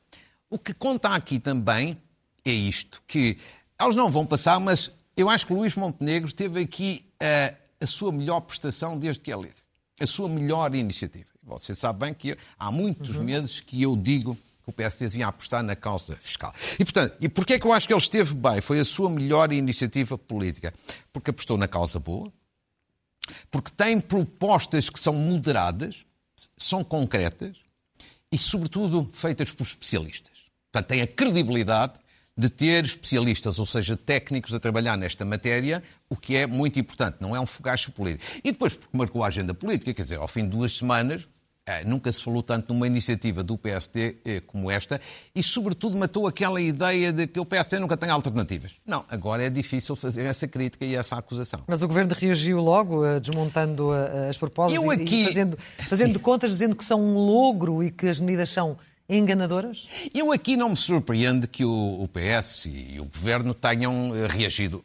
o 0.50 0.58
que 0.58 0.74
conta 0.74 1.10
aqui 1.10 1.38
também 1.38 1.98
é 2.44 2.52
isto, 2.52 3.02
que 3.08 3.38
eles 3.80 3.96
não 3.96 4.12
vão 4.12 4.26
passar, 4.26 4.60
mas 4.60 4.92
eu 5.16 5.30
acho 5.30 5.46
que 5.46 5.54
Luís 5.54 5.76
Montenegro 5.76 6.32
teve 6.32 6.62
aqui 6.62 7.06
a, 7.20 7.54
a 7.84 7.88
sua 7.88 8.12
melhor 8.12 8.42
prestação 8.42 8.98
desde 8.98 9.22
que 9.22 9.32
é 9.32 9.36
líder. 9.36 9.56
A 10.00 10.06
sua 10.06 10.28
melhor 10.28 10.74
iniciativa. 10.74 11.30
Você 11.44 11.76
sabe 11.76 12.00
bem 12.00 12.14
que 12.14 12.38
há 12.58 12.72
muitos 12.72 13.16
uhum. 13.16 13.24
meses 13.24 13.60
que 13.60 13.82
eu 13.82 13.96
digo 13.96 14.36
que 14.64 14.70
o 14.70 14.74
PSD 14.74 15.10
devia 15.10 15.28
apostar 15.28 15.64
na 15.64 15.76
causa 15.76 16.16
fiscal. 16.16 16.54
E, 16.80 16.84
portanto, 16.84 17.16
e 17.20 17.28
porquê 17.28 17.54
é 17.54 17.60
que 17.60 17.66
eu 17.66 17.74
acho 17.74 17.88
que 17.88 17.94
ele 17.94 18.00
esteve 18.00 18.34
bem? 18.36 18.62
Foi 18.62 18.80
a 18.80 18.86
sua 18.86 19.10
melhor 19.10 19.52
iniciativa 19.52 20.18
política. 20.18 20.74
Porque 21.12 21.32
apostou 21.32 21.58
na 21.58 21.68
causa 21.68 22.00
boa, 22.00 22.32
porque 23.50 23.72
tem 23.72 24.00
propostas 24.00 24.90
que 24.90 25.00
são 25.00 25.14
moderadas, 25.14 26.06
são 26.58 26.84
concretas 26.84 27.58
e, 28.32 28.38
sobretudo, 28.38 29.10
feitas 29.12 29.52
por 29.52 29.64
especialistas. 29.64 30.32
Portanto, 30.72 30.88
tem 30.88 31.02
a 31.02 31.08
credibilidade 31.08 31.94
de 32.38 32.50
ter 32.50 32.84
especialistas, 32.84 33.60
ou 33.60 33.66
seja, 33.66 33.98
técnicos 33.98 34.54
a 34.54 34.60
trabalhar 34.60 34.98
nesta 34.98 35.26
matéria, 35.26 35.84
o 36.10 36.16
que 36.16 36.36
é 36.36 36.48
muito 36.48 36.80
importante, 36.80 37.18
não 37.20 37.36
é 37.36 37.40
um 37.40 37.46
fogacho 37.46 37.92
político. 37.92 38.24
E 38.44 38.52
depois, 38.52 38.76
porque 38.76 38.98
marcou 38.98 39.24
a 39.24 39.28
agenda 39.28 39.54
política, 39.54 39.94
quer 39.94 40.04
dizer, 40.04 40.18
ao 40.18 40.28
fim 40.28 40.44
de 40.44 40.50
duas 40.50 40.76
semanas, 40.76 41.28
eh, 41.64 41.84
nunca 41.86 42.12
se 42.12 42.24
falou 42.24 42.42
tanto 42.42 42.74
numa 42.74 42.88
iniciativa 42.88 43.44
do 43.44 43.56
PSD 43.56 44.18
eh, 44.26 44.40
como 44.40 44.72
esta, 44.72 45.00
e 45.36 45.44
sobretudo 45.44 45.96
matou 45.96 46.26
aquela 46.26 46.60
ideia 46.60 47.14
de 47.14 47.28
que 47.28 47.40
o 47.40 47.46
PSD 47.46 47.78
nunca 47.78 47.96
tem 47.96 48.10
alternativas. 48.10 48.74
Não, 48.86 49.06
agora 49.08 49.44
é 49.44 49.50
difícil 49.50 49.96
fazer 49.96 50.26
essa 50.26 50.48
crítica 50.48 50.84
e 50.84 50.96
essa 50.96 51.18
acusação. 51.18 51.64
Mas 51.68 51.84
o 51.84 51.88
Governo 51.88 52.16
reagiu 52.18 52.60
logo, 52.60 53.06
eh, 53.06 53.20
desmontando 53.20 53.92
as 54.28 54.38
propostas 54.38 54.84
aqui... 54.90 55.22
e 55.22 55.26
fazendo, 55.26 55.58
fazendo 55.88 56.20
contas, 56.20 56.52
dizendo 56.52 56.76
que 56.76 56.84
são 56.84 57.00
um 57.00 57.18
logro 57.18 57.84
e 57.84 57.92
que 57.92 58.08
as 58.08 58.20
medidas 58.20 58.50
são 58.50 58.78
enganadoras? 59.12 59.88
Eu 60.14 60.32
aqui 60.32 60.56
não 60.56 60.70
me 60.70 60.78
surpreende 60.78 61.48
que 61.48 61.66
o, 61.66 62.08
PS 62.08 62.66
e 62.66 63.00
o 63.00 63.06
Governo 63.06 63.54
tenham 63.54 64.16
eh, 64.16 64.28
reagido, 64.28 64.84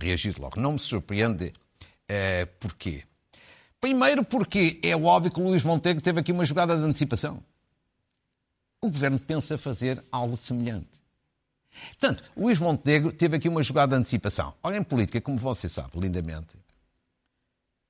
reagido 0.00 0.42
logo. 0.42 0.60
Não 0.60 0.72
me 0.72 0.78
surpreende. 0.78 1.52
É, 2.08 2.44
porquê? 2.44 3.04
Primeiro 3.80 4.24
porque 4.24 4.80
é 4.82 4.96
óbvio 4.96 5.32
que 5.32 5.40
o 5.40 5.44
Luís 5.44 5.64
Montenegro 5.64 6.02
teve 6.02 6.20
aqui 6.20 6.32
uma 6.32 6.44
jogada 6.44 6.76
de 6.76 6.82
antecipação. 6.82 7.42
O 8.80 8.88
Governo 8.88 9.20
pensa 9.20 9.56
fazer 9.56 10.02
algo 10.10 10.36
semelhante. 10.36 10.88
Portanto, 11.90 12.24
Luís 12.36 12.58
Montenegro 12.58 13.12
teve 13.12 13.36
aqui 13.36 13.48
uma 13.48 13.62
jogada 13.62 13.94
de 13.94 14.00
antecipação. 14.00 14.52
Ora, 14.62 14.76
em 14.76 14.82
política, 14.82 15.20
como 15.20 15.38
você 15.38 15.68
sabe 15.68 15.90
lindamente, 15.94 16.58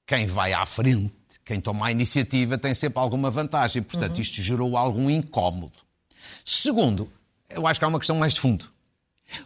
quem 0.07 0.27
vai 0.27 0.53
à 0.53 0.66
frente 0.66 1.20
quem 1.51 1.61
toma 1.61 1.89
a 1.89 1.91
iniciativa 1.91 2.57
tem 2.57 2.73
sempre 2.77 3.01
alguma 3.01 3.29
vantagem. 3.29 3.83
Portanto, 3.83 4.15
uhum. 4.15 4.23
isto 4.23 4.41
gerou 4.41 4.77
algum 4.77 5.11
incómodo. 5.11 5.73
Segundo, 6.45 7.11
eu 7.49 7.67
acho 7.67 7.81
que 7.81 7.85
há 7.85 7.89
uma 7.89 7.99
questão 7.99 8.17
mais 8.17 8.35
de 8.35 8.41
fundo. 8.41 8.67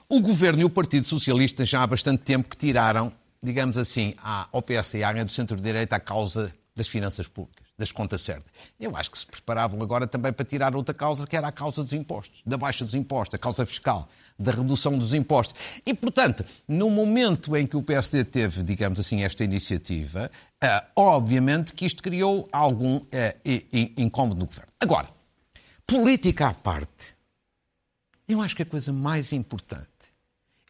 O 0.07 0.21
Governo 0.21 0.61
e 0.61 0.65
o 0.67 0.71
Partido 0.71 1.07
Socialista 1.07 1.65
já 1.65 1.83
há 1.83 1.87
bastante 1.87 2.23
tempo 2.23 2.51
que 2.51 2.59
tiraram, 2.59 3.11
digamos 3.43 3.79
assim, 3.79 4.13
ao 4.23 4.61
PS 4.61 4.95
e 4.95 5.03
à 5.03 5.09
área 5.09 5.25
do 5.25 5.33
centro-direita 5.33 5.97
a 5.97 6.01
causa 6.01 6.53
das 6.77 6.89
finanças 6.89 7.27
públicas, 7.27 7.64
das 7.77 7.91
contas 7.91 8.23
certas. 8.23 8.53
Eu 8.79 8.97
acho 8.97 9.11
que 9.11 9.19
se 9.19 9.27
preparavam 9.27 9.83
agora 9.83 10.07
também 10.07 10.33
para 10.33 10.45
tirar 10.45 10.77
outra 10.77 10.95
causa, 10.95 11.27
que 11.27 11.37
era 11.37 11.49
a 11.49 11.53
causa 11.53 11.83
dos 11.83 11.93
impostos, 11.93 12.43
da 12.47 12.57
baixa 12.57 12.85
dos 12.85 12.95
impostos, 12.95 13.35
a 13.35 13.39
causa 13.39 13.67
fiscal 13.67 14.09
da 14.39 14.53
redução 14.53 14.97
dos 14.99 15.15
impostos. 15.15 15.55
E, 15.85 15.95
portanto, 15.95 16.45
no 16.67 16.91
momento 16.91 17.57
em 17.57 17.67
que 17.67 17.77
o 17.77 17.83
PSD 17.83 18.25
teve, 18.25 18.63
digamos 18.63 18.99
assim, 18.99 19.23
esta 19.23 19.45
iniciativa, 19.45 20.31
uh, 20.63 20.87
obviamente 20.97 21.73
que 21.73 21.85
isto 21.85 22.03
criou 22.03 22.49
algum 22.53 22.97
uh, 22.99 23.09
incómodo 23.97 24.41
no 24.41 24.47
governo. 24.47 24.73
Agora, 24.81 25.09
política 25.87 26.49
à 26.49 26.55
parte, 26.55 27.15
eu 28.27 28.41
acho 28.41 28.57
que 28.57 28.63
a 28.63 28.67
coisa 28.67 28.93
mais 28.93 29.33
importante 29.33 29.94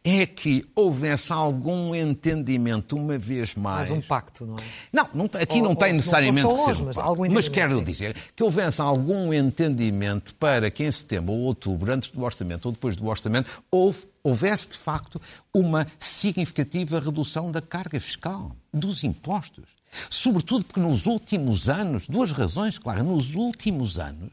é 0.07 0.23
que 0.27 0.63
houvesse 0.75 1.33
algum 1.33 1.95
entendimento 1.95 2.95
uma 2.95 3.17
vez 3.17 3.55
mais. 3.55 3.89
Mas 3.89 3.97
um 3.97 4.01
pacto, 4.01 4.45
não 4.45 4.53
é? 4.53 4.63
Não, 4.93 5.09
não 5.15 5.25
aqui 5.25 5.57
ou, 5.57 5.63
não 5.63 5.75
tem 5.75 5.93
necessariamente 5.93 6.43
não 6.43 6.53
que 6.53 6.75
ser 6.75 6.83
um 6.83 6.85
pacto. 6.85 7.15
Mas, 7.21 7.33
mas 7.33 7.49
quero 7.49 7.79
sim. 7.79 7.83
dizer 7.83 8.15
que 8.35 8.43
houvesse 8.43 8.79
algum 8.79 9.33
entendimento 9.33 10.35
para 10.35 10.69
que 10.69 10.83
em 10.83 10.91
setembro 10.91 11.33
ou 11.33 11.39
outubro, 11.39 11.91
antes 11.91 12.11
do 12.11 12.21
orçamento 12.21 12.67
ou 12.67 12.71
depois 12.71 12.95
do 12.95 13.07
orçamento, 13.07 13.49
houve, 13.71 14.07
houvesse 14.21 14.69
de 14.69 14.77
facto 14.77 15.19
uma 15.51 15.87
significativa 15.97 16.99
redução 16.99 17.51
da 17.51 17.59
carga 17.59 17.99
fiscal, 17.99 18.55
dos 18.71 19.03
impostos. 19.03 19.75
Sobretudo 20.07 20.65
porque 20.65 20.79
nos 20.79 21.07
últimos 21.07 21.67
anos, 21.67 22.07
duas 22.07 22.31
razões, 22.31 22.77
claro, 22.77 23.03
nos 23.03 23.33
últimos 23.33 23.97
anos, 23.97 24.31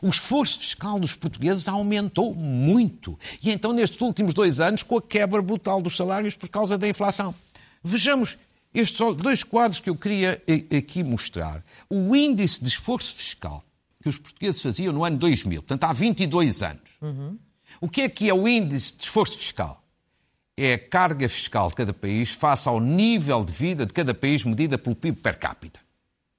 o 0.00 0.08
esforço 0.08 0.60
fiscal 0.60 0.98
dos 0.98 1.14
portugueses 1.14 1.68
aumentou 1.68 2.34
muito. 2.34 3.18
E 3.42 3.50
então, 3.50 3.72
nestes 3.72 4.00
últimos 4.00 4.34
dois 4.34 4.60
anos, 4.60 4.82
com 4.82 4.96
a 4.96 5.02
quebra 5.02 5.42
brutal 5.42 5.80
dos 5.82 5.96
salários 5.96 6.36
por 6.36 6.48
causa 6.48 6.76
da 6.76 6.88
inflação. 6.88 7.34
Vejamos 7.82 8.36
estes 8.74 9.00
dois 9.16 9.42
quadros 9.42 9.80
que 9.80 9.90
eu 9.90 9.96
queria 9.96 10.42
aqui 10.76 11.02
mostrar. 11.02 11.64
O 11.88 12.14
índice 12.14 12.62
de 12.62 12.68
esforço 12.68 13.14
fiscal 13.14 13.64
que 14.02 14.08
os 14.08 14.16
portugueses 14.16 14.62
faziam 14.62 14.92
no 14.92 15.04
ano 15.04 15.18
2000, 15.18 15.62
portanto 15.62 15.84
há 15.84 15.92
22 15.92 16.62
anos. 16.62 16.90
Uhum. 17.02 17.38
O 17.80 17.88
que 17.88 18.02
é 18.02 18.08
que 18.08 18.28
é 18.28 18.34
o 18.34 18.48
índice 18.48 18.96
de 18.96 19.04
esforço 19.04 19.38
fiscal? 19.38 19.82
É 20.56 20.74
a 20.74 20.78
carga 20.78 21.28
fiscal 21.28 21.68
de 21.68 21.74
cada 21.74 21.92
país 21.92 22.30
face 22.30 22.68
ao 22.68 22.80
nível 22.80 23.44
de 23.44 23.52
vida 23.52 23.86
de 23.86 23.92
cada 23.92 24.14
país 24.14 24.44
medida 24.44 24.78
pelo 24.78 24.96
PIB 24.96 25.20
per 25.20 25.38
capita. 25.38 25.80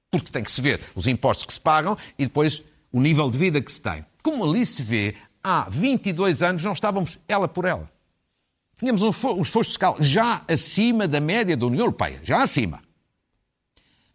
Porque 0.10 0.32
tem 0.32 0.44
que 0.44 0.52
se 0.52 0.62
ver 0.62 0.82
os 0.94 1.08
impostos 1.08 1.46
que 1.46 1.54
se 1.54 1.60
pagam 1.60 1.98
e 2.18 2.26
depois 2.26 2.62
o 2.91 2.99
nível 2.99 3.30
de 3.30 3.38
vida 3.38 3.62
que 3.62 3.71
se 3.71 3.82
tem. 3.82 4.06
Como 4.23 4.43
ali 4.43 4.65
se 4.65 4.82
vê, 4.84 5.15
há 5.43 5.67
22 5.69 6.43
anos 6.43 6.63
não 6.63 6.73
estávamos 6.73 7.17
ela 7.27 7.47
por 7.47 7.65
ela. 7.65 7.89
Tínhamos 8.77 9.04
um 9.04 9.10
esforço 9.10 9.69
fiscal 9.69 9.97
já 9.99 10.43
acima 10.47 11.08
da 11.08 11.19
média 11.19 11.56
da 11.56 11.65
União 11.65 11.82
Europeia, 11.82 12.19
já 12.23 12.41
acima. 12.41 12.82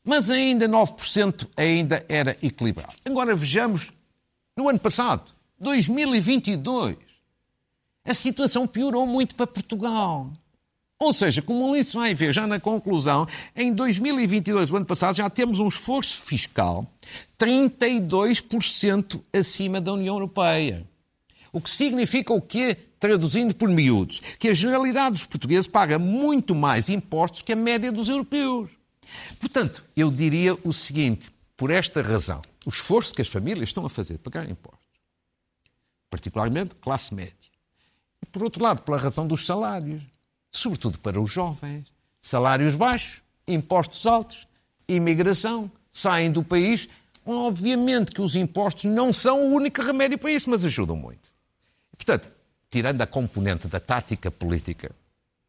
Mas 0.05 0.31
ainda 0.31 0.69
9% 0.69 1.49
ainda 1.57 2.05
era 2.09 2.37
equilibrado. 2.43 2.95
Agora 3.05 3.35
vejamos 3.35 3.93
no 4.57 4.69
ano 4.69 4.79
passado, 4.79 5.33
2022. 5.59 6.97
A 8.05 8.15
situação 8.15 8.67
piorou 8.67 9.07
muito 9.07 9.35
para 9.35 9.47
Portugal. 9.47 10.33
Ou 10.99 11.13
seja, 11.13 11.43
como 11.43 11.69
ali 11.69 11.85
se 11.85 11.95
vai 11.95 12.15
ver 12.15 12.33
já 12.33 12.47
na 12.47 12.59
conclusão, 12.59 13.27
em 13.55 13.73
2022, 13.73 14.71
o 14.71 14.77
ano 14.77 14.87
passado, 14.87 15.17
já 15.17 15.29
temos 15.29 15.61
um 15.61 15.69
esforço 15.69 16.23
fiscal 16.23 16.91
32% 17.39 19.21
acima 19.33 19.81
da 19.81 19.93
União 19.93 20.15
Europeia. 20.15 20.87
O 21.53 21.61
que 21.61 21.71
significa 21.71 22.33
o 22.33 22.41
quê? 22.41 22.77
Traduzindo 22.99 23.55
por 23.55 23.69
miúdos, 23.69 24.21
que 24.39 24.49
a 24.49 24.55
generalidade 24.55 25.13
dos 25.13 25.27
portugueses 25.27 25.69
paga 25.69 25.99
muito 25.99 26.55
mais 26.55 26.89
impostos 26.89 27.43
que 27.43 27.53
a 27.53 27.57
média 27.57 27.93
dos 27.93 28.09
europeus. 28.09 28.71
Portanto, 29.39 29.85
eu 29.95 30.11
diria 30.11 30.55
o 30.65 30.73
seguinte, 30.73 31.31
por 31.57 31.71
esta 31.71 32.01
razão, 32.01 32.41
o 32.65 32.71
esforço 32.71 33.15
que 33.15 33.23
as 33.23 33.29
famílias 33.29 33.69
estão 33.69 33.85
a 33.85 33.91
fazer 33.91 34.19
para 34.19 34.33
pagar 34.33 34.51
impostos, 34.51 34.81
particularmente 36.11 36.75
classe 36.75 37.15
média, 37.15 37.35
e 38.23 38.27
por 38.27 38.43
outro 38.43 38.63
lado, 38.63 38.83
pela 38.83 38.99
razão 38.99 39.27
dos 39.27 39.45
salários, 39.45 40.03
sobretudo 40.59 40.99
para 40.99 41.21
os 41.21 41.31
jovens. 41.31 41.87
Salários 42.21 42.75
baixos, 42.75 43.23
impostos 43.47 44.07
altos, 44.07 44.47
imigração, 44.89 45.71
saem 45.93 46.31
do 46.31 46.43
país. 46.43 46.89
Obviamente 47.25 48.13
que 48.13 48.21
os 48.21 48.37
impostos 48.37 48.85
não 48.85 49.13
são 49.13 49.47
o 49.47 49.55
único 49.55 49.83
remédio 49.83 50.19
para 50.19 50.31
isso, 50.31 50.51
mas 50.51 50.65
ajudam 50.65 50.97
muito. 50.97 51.31
Portanto, 51.97 52.31
tirando 52.71 53.01
a 53.01 53.07
componente 53.07 53.69
da 53.69 53.81
tática 53.81 54.31
política, 54.31 54.95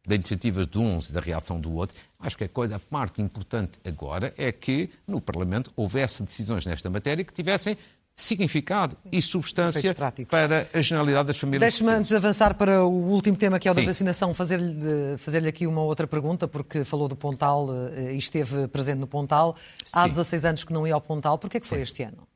da 0.06 0.14
iniciativa 0.14 0.64
de 0.64 0.78
uns 0.78 1.10
e 1.10 1.12
da 1.12 1.20
reação 1.20 1.60
do 1.60 1.72
outro, 1.74 1.96
acho 2.18 2.38
que 2.38 2.44
a, 2.44 2.48
coisa, 2.48 2.76
a 2.76 2.80
parte 2.80 3.20
importante 3.20 3.78
agora 3.84 4.32
é 4.38 4.50
que 4.50 4.90
no 5.06 5.20
Parlamento 5.20 5.70
houvesse 5.76 6.22
decisões 6.22 6.64
nesta 6.64 6.88
matéria 6.88 7.22
que 7.24 7.32
tivessem 7.32 7.76
significado 8.22 8.96
Sim. 8.96 9.08
e 9.12 9.22
substância 9.22 9.94
para 10.28 10.68
a 10.74 10.80
generalidade 10.80 11.28
das 11.28 11.38
famílias. 11.38 11.60
Deixe-me, 11.60 11.90
antes 11.90 12.08
de 12.08 12.16
avançar 12.16 12.54
para 12.54 12.84
o 12.84 12.90
último 12.90 13.36
tema, 13.36 13.58
que 13.58 13.68
é 13.68 13.70
o 13.70 13.74
da 13.74 13.80
Sim. 13.80 13.86
vacinação, 13.86 14.34
fazer-lhe 14.34 15.16
fazer 15.18 15.46
aqui 15.46 15.66
uma 15.66 15.82
outra 15.82 16.06
pergunta, 16.06 16.48
porque 16.48 16.84
falou 16.84 17.06
do 17.06 17.14
Pontal 17.14 17.68
eh, 17.92 18.14
e 18.14 18.18
esteve 18.18 18.66
presente 18.68 18.98
no 18.98 19.06
Pontal. 19.06 19.54
Há 19.92 20.02
Sim. 20.02 20.10
16 20.10 20.44
anos 20.44 20.64
que 20.64 20.72
não 20.72 20.86
ia 20.86 20.94
ao 20.94 21.00
Pontal. 21.00 21.38
Porquê 21.38 21.58
é 21.58 21.60
que 21.60 21.66
foi 21.66 21.80
este 21.80 22.02
ano? 22.02 22.26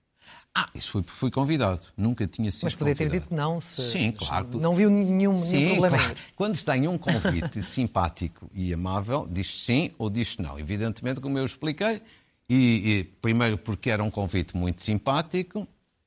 Ah, 0.55 0.68
isso 0.75 0.92
foi, 0.92 1.03
fui 1.07 1.31
convidado. 1.31 1.81
Nunca 1.97 2.27
tinha 2.27 2.53
sido 2.53 2.64
Mas 2.64 2.75
podia 2.75 2.95
ter 2.95 3.09
dito 3.09 3.35
não. 3.35 3.59
Se, 3.59 3.83
Sim, 3.90 4.12
claro. 4.12 4.49
Não 4.53 4.75
viu 4.75 4.90
nenhum, 4.90 5.35
sim, 5.35 5.57
nenhum 5.57 5.71
problema. 5.71 5.97
Claro. 5.97 6.16
Quando 6.37 6.57
se 6.57 6.64
tem 6.64 6.87
um 6.87 6.99
convite 6.99 7.62
simpático 7.64 8.51
e 8.53 8.73
amável, 8.73 9.27
diz 9.31 9.62
sim 9.62 9.92
ou 9.97 10.11
diz 10.11 10.37
não. 10.37 10.59
Evidentemente, 10.59 11.21
como 11.21 11.38
eu 11.38 11.47
expliquei, 11.47 12.03
e, 12.48 12.98
e, 12.98 13.05
primeiro 13.20 13.57
porque 13.59 13.90
era 13.90 14.02
um 14.02 14.11
convite 14.11 14.57
muito 14.57 14.83
simpático, 14.83 15.66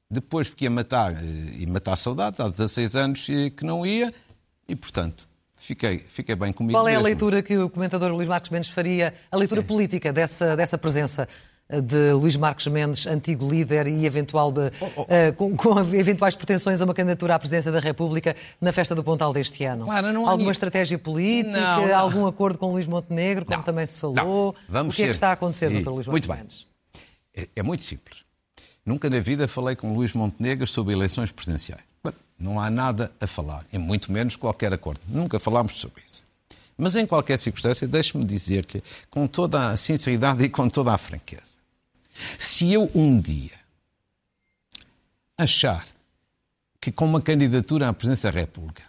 depois 0.09 0.49
porque 0.49 0.65
ia 0.65 0.71
matar, 0.71 1.13
eh, 1.13 1.57
ia 1.59 1.67
matar 1.67 1.95
saudade, 1.95 2.41
há 2.41 2.47
16 2.47 2.95
anos 2.95 3.25
que 3.25 3.63
não 3.63 3.85
ia, 3.85 4.13
e 4.67 4.75
portanto 4.75 5.27
fiquei, 5.57 5.99
fiquei 5.99 6.35
bem 6.35 6.53
comigo. 6.53 6.77
Qual 6.77 6.87
é 6.87 6.91
mesmo. 6.91 7.05
a 7.05 7.05
leitura 7.05 7.41
que 7.41 7.57
o 7.57 7.69
comentador 7.69 8.11
Luís 8.11 8.27
Marcos 8.27 8.49
Mendes 8.49 8.69
faria, 8.69 9.13
a 9.31 9.37
leitura 9.37 9.61
Sim. 9.61 9.67
política 9.67 10.13
dessa, 10.13 10.55
dessa 10.55 10.77
presença? 10.77 11.27
De 11.69 12.11
Luís 12.13 12.35
Marcos 12.35 12.67
Mendes, 12.67 13.07
antigo 13.07 13.49
líder 13.49 13.87
e 13.87 14.05
eventual 14.05 14.51
de, 14.51 14.71
oh, 14.79 14.85
oh. 14.97 15.01
Uh, 15.01 15.33
com, 15.35 15.55
com, 15.55 15.79
eventuais 15.95 16.35
pretensões 16.35 16.79
a 16.81 16.85
uma 16.85 16.93
candidatura 16.93 17.35
à 17.35 17.39
presidência 17.39 17.71
da 17.71 17.79
República 17.79 18.35
na 18.61 18.71
festa 18.71 18.93
do 18.93 19.03
Pontal 19.03 19.33
deste 19.33 19.63
ano. 19.63 19.85
Claro, 19.85 20.07
Alguma 20.07 20.37
nenhum... 20.37 20.51
estratégia 20.51 20.99
política, 20.99 21.59
não, 21.59 21.87
não. 21.87 21.97
algum 21.97 22.27
acordo 22.27 22.57
com 22.57 22.71
Luís 22.71 22.85
Montenegro, 22.85 23.45
como 23.45 23.57
não, 23.57 23.63
também 23.63 23.85
se 23.85 23.97
falou? 23.97 24.55
Vamos 24.69 24.93
o 24.93 24.95
que 24.95 25.03
é 25.03 25.05
que 25.05 25.11
está 25.11 25.29
a 25.29 25.33
acontecer, 25.33 25.71
e... 25.71 25.81
Dr. 25.81 25.89
Luís 25.89 26.07
Muito 26.07 26.29
Mendes? 26.31 26.67
Bem. 27.33 27.49
É, 27.55 27.59
é 27.59 27.63
muito 27.63 27.83
simples. 27.83 28.23
Nunca 28.85 29.09
na 29.09 29.19
vida 29.19 29.47
falei 29.47 29.75
com 29.75 29.93
Luís 29.95 30.13
Montenegro 30.13 30.67
sobre 30.67 30.93
eleições 30.93 31.31
presidenciais. 31.31 31.81
Não 32.37 32.59
há 32.59 32.69
nada 32.69 33.11
a 33.19 33.25
falar, 33.25 33.65
e 33.71 33.77
muito 33.77 34.11
menos 34.11 34.35
qualquer 34.35 34.73
acordo. 34.73 34.99
Nunca 35.07 35.39
falámos 35.39 35.79
sobre 35.79 36.03
isso. 36.05 36.23
Mas 36.77 36.95
em 36.95 37.05
qualquer 37.05 37.37
circunstância, 37.37 37.87
deixe-me 37.87 38.25
dizer-lhe, 38.25 38.83
com 39.09 39.25
toda 39.27 39.69
a 39.69 39.77
sinceridade 39.77 40.43
e 40.43 40.49
com 40.49 40.67
toda 40.67 40.93
a 40.93 40.97
franqueza, 40.97 41.54
se 42.37 42.71
eu 42.71 42.89
um 42.95 43.19
dia 43.19 43.51
achar 45.37 45.85
que 46.79 46.91
com 46.91 47.05
uma 47.05 47.21
candidatura 47.21 47.89
à 47.89 47.93
presidência 47.93 48.31
da 48.31 48.39
República 48.39 48.83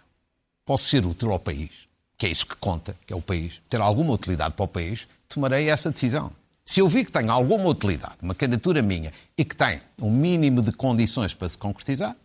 posso 0.65 0.89
ser 0.89 1.05
útil 1.05 1.31
ao 1.31 1.39
país, 1.39 1.87
que 2.17 2.25
é 2.25 2.29
isso 2.29 2.45
que 2.45 2.55
conta, 2.55 2.95
que 3.05 3.13
é 3.13 3.15
o 3.15 3.21
país, 3.21 3.61
ter 3.69 3.79
alguma 3.81 4.13
utilidade 4.13 4.53
para 4.53 4.65
o 4.65 4.67
país, 4.67 5.07
tomarei 5.27 5.69
essa 5.69 5.91
decisão. 5.91 6.31
Se 6.65 6.81
eu 6.81 6.87
vi 6.87 7.05
que 7.05 7.11
tem 7.11 7.29
alguma 7.29 7.67
utilidade, 7.69 8.17
uma 8.21 8.35
candidatura 8.35 8.81
minha, 8.81 9.13
e 9.37 9.45
que 9.45 9.55
tem 9.55 9.81
um 10.01 10.11
mínimo 10.11 10.61
de 10.61 10.71
condições 10.71 11.33
para 11.33 11.47
se 11.47 11.57
concretizar, 11.57 12.15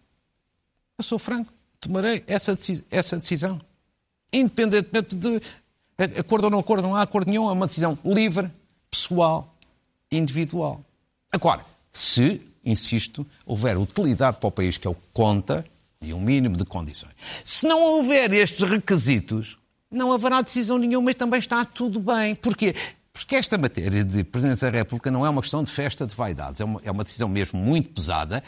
eu 0.99 1.05
sou 1.05 1.19
franco, 1.19 1.53
tomarei 1.81 2.25
essa, 2.27 2.59
essa 2.91 3.17
decisão. 3.17 3.61
Independentemente 4.33 5.15
de 5.15 5.41
acordo 6.19 6.45
ou 6.45 6.51
não 6.51 6.59
acordo, 6.59 6.83
não 6.83 6.97
há 6.97 7.03
acordo 7.03 7.29
nenhum, 7.29 7.49
é 7.49 7.53
uma 7.53 7.67
decisão 7.67 7.99
livre, 8.05 8.51
pessoal, 8.91 9.55
individual. 10.11 10.85
Agora, 11.33 11.65
se, 11.91 12.43
insisto, 12.63 13.27
houver 13.47 13.79
utilidade 13.79 14.37
para 14.37 14.49
o 14.49 14.53
país, 14.53 14.77
que 14.77 14.87
é 14.87 14.91
o 14.91 14.97
conta, 15.15 15.65
e 16.03 16.13
um 16.13 16.21
mínimo 16.21 16.57
de 16.57 16.65
condições. 16.65 17.15
Se 17.45 17.67
não 17.67 17.81
houver 17.81 18.33
estes 18.33 18.63
requisitos, 18.69 19.57
não 19.91 20.13
haverá 20.13 20.43
decisão 20.43 20.77
nenhuma, 20.77 21.07
mas 21.07 21.15
também 21.15 21.39
está 21.39 21.65
tudo 21.65 22.01
bem. 22.01 22.35
Porquê? 22.35 22.75
Porque 23.13 23.37
esta 23.37 23.59
matéria 23.59 24.03
de 24.03 24.25
Presidente 24.25 24.61
da 24.61 24.71
República 24.71 25.11
não 25.11 25.27
é 25.27 25.29
uma 25.29 25.43
questão 25.43 25.63
de 25.63 25.71
festa 25.71 26.07
de 26.07 26.15
vaidades, 26.15 26.63
é 26.63 26.65
uma, 26.65 26.81
é 26.83 26.91
uma 26.91 27.05
decisão 27.05 27.29
mesmo 27.29 27.61
muito 27.61 27.91
pesada 27.91 28.43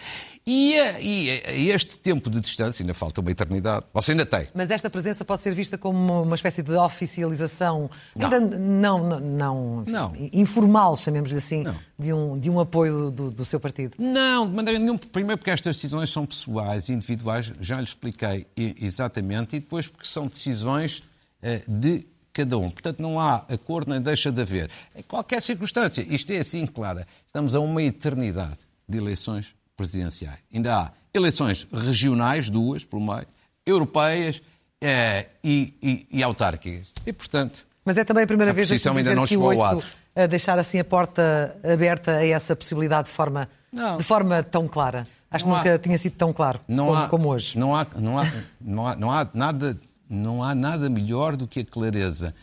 e, 0.47 0.75
e, 1.01 1.29
e, 1.53 1.71
este 1.71 1.99
tempo 1.99 2.31
de 2.31 2.41
distância, 2.41 2.83
ainda 2.83 2.95
falta 2.95 3.21
uma 3.21 3.31
eternidade, 3.31 3.85
você 3.93 4.13
ainda 4.13 4.25
tem. 4.25 4.49
Mas 4.55 4.71
esta 4.71 4.89
presença 4.89 5.23
pode 5.23 5.43
ser 5.43 5.55
vista 5.55 5.77
como 5.77 6.23
uma 6.23 6.35
espécie 6.35 6.63
de 6.63 6.73
oficialização, 6.73 7.91
não. 8.17 8.25
ainda 8.25 8.41
não, 8.59 9.09
não, 9.09 9.21
não, 9.21 9.85
não. 9.87 10.13
informal, 10.33 10.97
chamemos-lhe 10.97 11.39
assim. 11.39 11.65
De, 11.99 12.13
um, 12.13 12.39
de 12.39 12.51
um 12.51 12.59
apoio 12.59 13.11
do, 13.11 13.31
do 13.31 13.45
seu 13.45 13.61
partido? 13.61 13.97
Não, 13.99 14.47
de 14.47 14.53
maneira 14.53 14.79
nenhuma. 14.79 14.99
Primeiro 14.99 15.39
porque 15.39 15.51
estas 15.51 15.77
decisões 15.77 16.11
são 16.11 16.27
pessoais, 16.27 16.89
individuais, 16.89 17.53
já 17.61 17.77
lhe 17.77 17.85
expliquei 17.85 18.47
exatamente, 18.57 19.57
e 19.57 19.61
depois 19.61 19.87
porque 19.89 20.07
são 20.07 20.27
decisões 20.27 20.99
uh, 21.43 21.71
de 21.71 22.07
cada 22.35 22.59
um. 22.59 22.69
Portanto, 22.69 23.01
não 23.01 23.19
há 23.19 23.37
acordo 23.49 23.93
nem 23.93 24.03
deixa 24.03 24.31
de 24.31 24.43
haver. 24.43 24.69
Em 24.95 25.03
qualquer 25.03 25.41
circunstância, 25.41 26.05
isto 26.11 26.33
é 26.33 26.39
assim, 26.39 26.67
clara, 26.67 27.07
estamos 27.27 27.55
a 27.55 27.61
uma 27.61 27.83
eternidade 27.83 28.59
de 28.87 28.99
eleições 28.99 29.55
presidenciais. 29.77 30.39
Ainda 30.53 30.77
há 30.77 30.91
eleições 31.15 31.67
regionais, 31.73 32.51
duas 32.51 32.85
pelo 32.85 33.01
meio, 33.01 33.27
europeias 33.65 34.43
é, 34.83 35.27
e, 35.43 35.73
e, 35.81 36.07
e, 36.11 36.23
autárquicas. 36.23 36.93
E, 37.07 37.13
portanto. 37.13 37.65
Mas 37.85 37.97
é 37.97 38.05
também 38.05 38.25
a 38.25 38.27
primeira 38.27 38.51
a 38.51 38.55
vez 38.55 38.69
que 38.69 38.89
ainda 38.89 39.15
não 39.15 39.27
chegou 39.27 39.51
ao 39.63 39.83
a 40.17 40.27
deixar 40.27 40.59
assim 40.59 40.79
a 40.79 40.85
porta 40.85 41.57
aberta 41.65 42.13
a 42.13 42.27
essa 42.27 42.55
possibilidade 42.55 43.09
de 43.09 43.15
forma, 43.15 43.49
de 43.73 44.05
forma 44.05 44.43
tão 44.43 44.69
clara. 44.69 45.07
Acho 45.29 45.45
que 45.45 45.51
nunca 45.51 45.75
há, 45.75 45.79
tinha 45.79 45.99
sido 45.99 46.15
tão 46.15 46.33
claro 46.33 46.61
como, 46.65 46.95
há, 46.95 47.09
como 47.09 47.29
hoje. 47.31 47.59
Não 47.59 47.75
há, 47.75 47.85
não, 47.97 48.19
há, 48.19 48.33
não, 48.61 48.87
há, 48.87 48.97
não 48.97 49.11
há 49.11 49.29
nada 49.35 49.77
não 50.09 50.43
há 50.43 50.55
nada 50.55 50.89
melhor 50.89 51.37
do 51.37 51.47
que 51.47 51.61
a 51.61 51.65
clareza. 51.65 52.35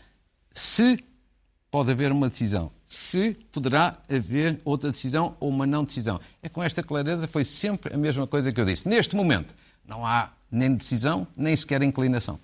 Se 0.52 1.02
pode 1.70 1.90
haver 1.90 2.12
uma 2.12 2.28
decisão, 2.28 2.70
se 2.86 3.34
poderá 3.50 3.96
haver 4.10 4.60
outra 4.64 4.90
decisão 4.90 5.34
ou 5.40 5.48
uma 5.48 5.66
não 5.66 5.84
decisão. 5.84 6.20
É 6.42 6.48
com 6.48 6.62
esta 6.62 6.82
clareza 6.82 7.26
foi 7.26 7.44
sempre 7.44 7.94
a 7.94 7.96
mesma 7.96 8.26
coisa 8.26 8.52
que 8.52 8.60
eu 8.60 8.64
disse. 8.64 8.88
Neste 8.88 9.16
momento, 9.16 9.54
não 9.86 10.06
há 10.06 10.30
nem 10.50 10.74
decisão, 10.74 11.26
nem 11.34 11.56
sequer 11.56 11.82
inclinação. 11.82 12.38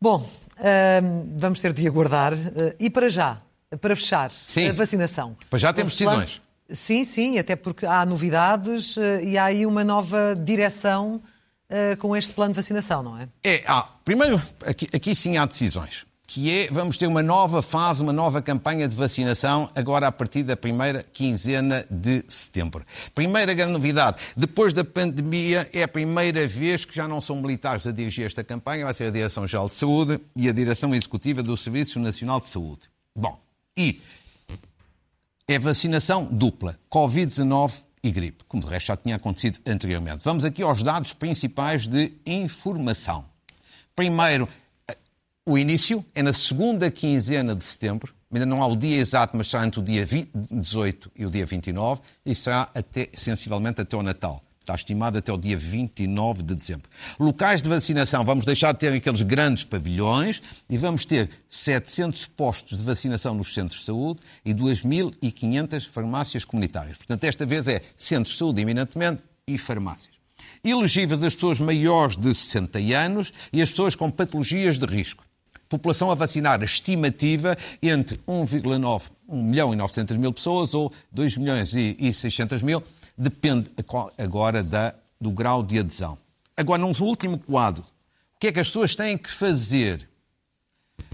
Bom, 0.00 0.28
hum, 0.58 1.34
vamos 1.36 1.60
ter 1.60 1.72
de 1.72 1.86
aguardar. 1.86 2.34
Uh, 2.34 2.74
e 2.78 2.90
para 2.90 3.08
já, 3.08 3.38
para 3.80 3.94
fechar, 3.94 4.30
Sim. 4.30 4.68
a 4.68 4.72
vacinação. 4.72 5.36
Pois 5.48 5.62
já 5.62 5.72
temos 5.72 5.92
decisões. 5.92 6.42
Sim, 6.68 7.04
sim, 7.04 7.38
até 7.38 7.54
porque 7.54 7.86
há 7.86 8.04
novidades 8.04 8.98
eh, 8.98 9.22
e 9.22 9.38
há 9.38 9.44
aí 9.44 9.64
uma 9.64 9.84
nova 9.84 10.34
direção 10.34 11.22
uh, 11.70 11.96
com 11.98 12.16
este 12.16 12.32
plano 12.32 12.52
de 12.52 12.56
vacinação, 12.56 13.02
não 13.02 13.18
é? 13.18 13.28
É, 13.42 13.64
ah, 13.66 13.88
primeiro, 14.04 14.40
aqui, 14.64 14.88
aqui 14.92 15.14
sim 15.14 15.36
há 15.36 15.46
decisões 15.46 16.06
que 16.26 16.50
é, 16.50 16.68
vamos 16.70 16.96
ter 16.96 17.06
uma 17.06 17.22
nova 17.22 17.62
fase, 17.62 18.02
uma 18.02 18.12
nova 18.12 18.42
campanha 18.42 18.88
de 18.88 18.96
vacinação, 18.96 19.70
agora 19.74 20.08
a 20.08 20.12
partir 20.12 20.42
da 20.42 20.56
primeira 20.56 21.04
quinzena 21.12 21.86
de 21.88 22.24
setembro. 22.28 22.84
Primeira 23.14 23.54
grande 23.54 23.72
novidade, 23.72 24.18
depois 24.36 24.74
da 24.74 24.84
pandemia, 24.84 25.70
é 25.72 25.84
a 25.84 25.88
primeira 25.88 26.46
vez 26.46 26.84
que 26.84 26.94
já 26.94 27.06
não 27.06 27.20
são 27.20 27.36
militares 27.36 27.86
a 27.86 27.92
dirigir 27.92 28.26
esta 28.26 28.42
campanha, 28.42 28.84
vai 28.84 28.92
ser 28.92 29.04
a 29.04 29.10
Direção-Geral 29.10 29.68
de 29.68 29.74
Saúde 29.76 30.20
e 30.34 30.48
a 30.48 30.52
Direção 30.52 30.94
Executiva 30.94 31.42
do 31.42 31.56
Serviço 31.56 32.00
Nacional 32.00 32.40
de 32.40 32.46
Saúde. 32.46 32.90
Bom, 33.14 33.40
e 33.76 34.00
é 35.46 35.58
vacinação 35.58 36.24
dupla, 36.24 36.76
Covid-19 36.90 37.86
e 38.02 38.10
gripe, 38.10 38.44
como 38.44 38.62
de 38.62 38.68
resto 38.68 38.86
já 38.86 38.96
tinha 38.96 39.16
acontecido 39.16 39.58
anteriormente. 39.66 40.24
Vamos 40.24 40.44
aqui 40.44 40.62
aos 40.62 40.82
dados 40.82 41.12
principais 41.12 41.86
de 41.86 42.12
informação. 42.24 43.24
Primeiro, 43.94 44.48
o 45.44 45.56
início 45.56 46.04
é 46.14 46.22
na 46.22 46.32
segunda 46.32 46.90
quinzena 46.90 47.54
de 47.54 47.64
setembro, 47.64 48.14
ainda 48.32 48.46
não 48.46 48.62
há 48.62 48.66
o 48.66 48.76
dia 48.76 48.96
exato, 48.96 49.36
mas 49.36 49.48
será 49.48 49.66
entre 49.66 49.80
o 49.80 49.82
dia 49.82 50.04
18 50.50 51.12
e 51.16 51.24
o 51.24 51.30
dia 51.30 51.46
29, 51.46 52.00
e 52.24 52.34
será 52.34 52.68
até, 52.74 53.08
sensivelmente 53.14 53.80
até 53.80 53.96
o 53.96 54.02
Natal. 54.02 54.42
Está 54.66 54.74
estimado 54.74 55.16
até 55.16 55.32
o 55.32 55.36
dia 55.36 55.56
29 55.56 56.42
de 56.42 56.52
dezembro. 56.52 56.90
Locais 57.20 57.62
de 57.62 57.68
vacinação, 57.68 58.24
vamos 58.24 58.44
deixar 58.44 58.72
de 58.72 58.80
ter 58.80 58.92
aqueles 58.92 59.22
grandes 59.22 59.62
pavilhões 59.62 60.42
e 60.68 60.76
vamos 60.76 61.04
ter 61.04 61.30
700 61.48 62.26
postos 62.26 62.78
de 62.78 62.84
vacinação 62.84 63.32
nos 63.32 63.54
centros 63.54 63.78
de 63.78 63.86
saúde 63.86 64.22
e 64.44 64.52
2.500 64.52 65.86
farmácias 65.88 66.44
comunitárias. 66.44 66.96
Portanto, 66.96 67.22
esta 67.22 67.46
vez 67.46 67.68
é 67.68 67.80
centros 67.96 68.32
de 68.32 68.38
saúde, 68.40 68.60
eminentemente, 68.60 69.22
e 69.46 69.56
farmácias. 69.56 70.16
Elegíveis 70.64 71.22
as 71.22 71.36
pessoas 71.36 71.60
maiores 71.60 72.16
de 72.16 72.34
60 72.34 72.80
anos 73.00 73.32
e 73.52 73.62
as 73.62 73.70
pessoas 73.70 73.94
com 73.94 74.10
patologias 74.10 74.78
de 74.78 74.86
risco. 74.86 75.24
População 75.68 76.10
a 76.10 76.16
vacinar, 76.16 76.60
estimativa 76.64 77.56
entre 77.80 78.18
1,9 78.26 79.10
1 79.28 79.42
milhão 79.42 79.72
e 79.72 79.76
900 79.76 80.16
mil 80.16 80.32
pessoas 80.32 80.74
ou 80.74 80.92
2 81.12 81.36
milhões 81.36 81.74
e 81.74 82.12
600 82.12 82.62
mil, 82.62 82.82
depende 83.16 83.70
agora 84.18 84.62
da, 84.62 84.94
do 85.20 85.30
grau 85.30 85.62
de 85.62 85.78
adesão. 85.78 86.18
Agora, 86.56 86.80
num 86.80 86.92
último 87.00 87.38
quadro, 87.38 87.82
o 87.82 88.38
que 88.38 88.48
é 88.48 88.52
que 88.52 88.60
as 88.60 88.68
pessoas 88.68 88.94
têm 88.94 89.16
que 89.16 89.30
fazer? 89.30 90.08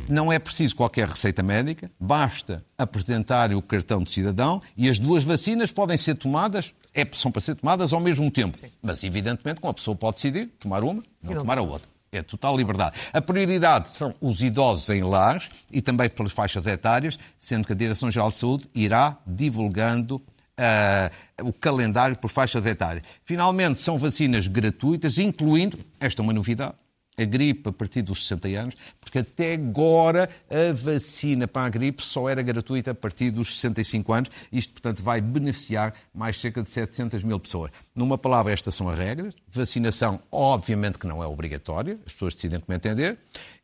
Não 0.08 0.32
é 0.32 0.38
preciso 0.38 0.74
qualquer 0.74 1.08
receita 1.08 1.42
médica, 1.42 1.90
basta 1.98 2.64
apresentar 2.76 3.52
o 3.52 3.62
cartão 3.62 4.02
de 4.02 4.10
cidadão 4.10 4.60
e 4.76 4.88
as 4.88 4.98
duas 4.98 5.24
vacinas 5.24 5.70
podem 5.72 5.96
ser 5.96 6.16
tomadas, 6.16 6.72
é, 6.94 7.06
são 7.12 7.30
para 7.30 7.40
ser 7.40 7.54
tomadas 7.54 7.92
ao 7.92 8.00
mesmo 8.00 8.30
tempo. 8.30 8.56
Sim. 8.56 8.70
Mas, 8.80 9.02
evidentemente, 9.04 9.60
uma 9.62 9.74
pessoa 9.74 9.96
pode 9.96 10.16
decidir 10.16 10.48
tomar 10.58 10.82
uma, 10.82 11.02
não, 11.22 11.32
não 11.32 11.40
tomar 11.40 11.58
a 11.58 11.62
outra. 11.62 11.88
É 12.14 12.22
total 12.22 12.56
liberdade. 12.56 12.94
A 13.10 13.22
prioridade 13.22 13.88
são 13.88 14.14
os 14.20 14.42
idosos 14.42 14.90
em 14.90 15.02
lares 15.02 15.48
e 15.72 15.80
também 15.80 16.10
pelas 16.10 16.32
faixas 16.32 16.66
etárias, 16.66 17.18
sendo 17.38 17.66
que 17.66 17.72
a 17.72 17.76
Direção-Geral 17.76 18.28
de 18.28 18.36
Saúde 18.36 18.68
irá 18.74 19.16
divulgando 19.26 20.20
uh, 20.58 21.46
o 21.48 21.52
calendário 21.52 22.16
por 22.18 22.28
faixas 22.28 22.64
etárias. 22.66 23.04
Finalmente, 23.24 23.80
são 23.80 23.98
vacinas 23.98 24.46
gratuitas, 24.46 25.18
incluindo, 25.18 25.78
esta 26.00 26.20
é 26.20 26.22
uma 26.22 26.32
novidade, 26.32 26.74
a 27.16 27.24
gripe 27.24 27.68
a 27.68 27.72
partir 27.72 28.02
dos 28.02 28.26
60 28.26 28.48
anos, 28.48 28.76
porque 29.00 29.18
até 29.18 29.54
agora 29.54 30.28
a 30.50 30.72
vacina 30.72 31.46
para 31.46 31.66
a 31.66 31.68
gripe 31.68 32.02
só 32.02 32.28
era 32.28 32.42
gratuita 32.42 32.92
a 32.92 32.94
partir 32.94 33.30
dos 33.30 33.54
65 33.60 34.12
anos. 34.12 34.30
Isto, 34.50 34.72
portanto, 34.72 35.02
vai 35.02 35.20
beneficiar 35.20 35.94
mais 36.14 36.40
cerca 36.40 36.62
de 36.62 36.70
700 36.70 37.22
mil 37.22 37.38
pessoas. 37.38 37.70
Numa 37.94 38.16
palavra, 38.16 38.52
estas 38.52 38.74
são 38.74 38.88
as 38.88 38.98
regras. 38.98 39.34
Vacinação, 39.46 40.20
obviamente, 40.30 40.98
que 40.98 41.06
não 41.06 41.22
é 41.22 41.26
obrigatória, 41.26 41.98
as 42.06 42.12
pessoas 42.12 42.34
decidem 42.34 42.60
como 42.60 42.74
entender. 42.74 43.18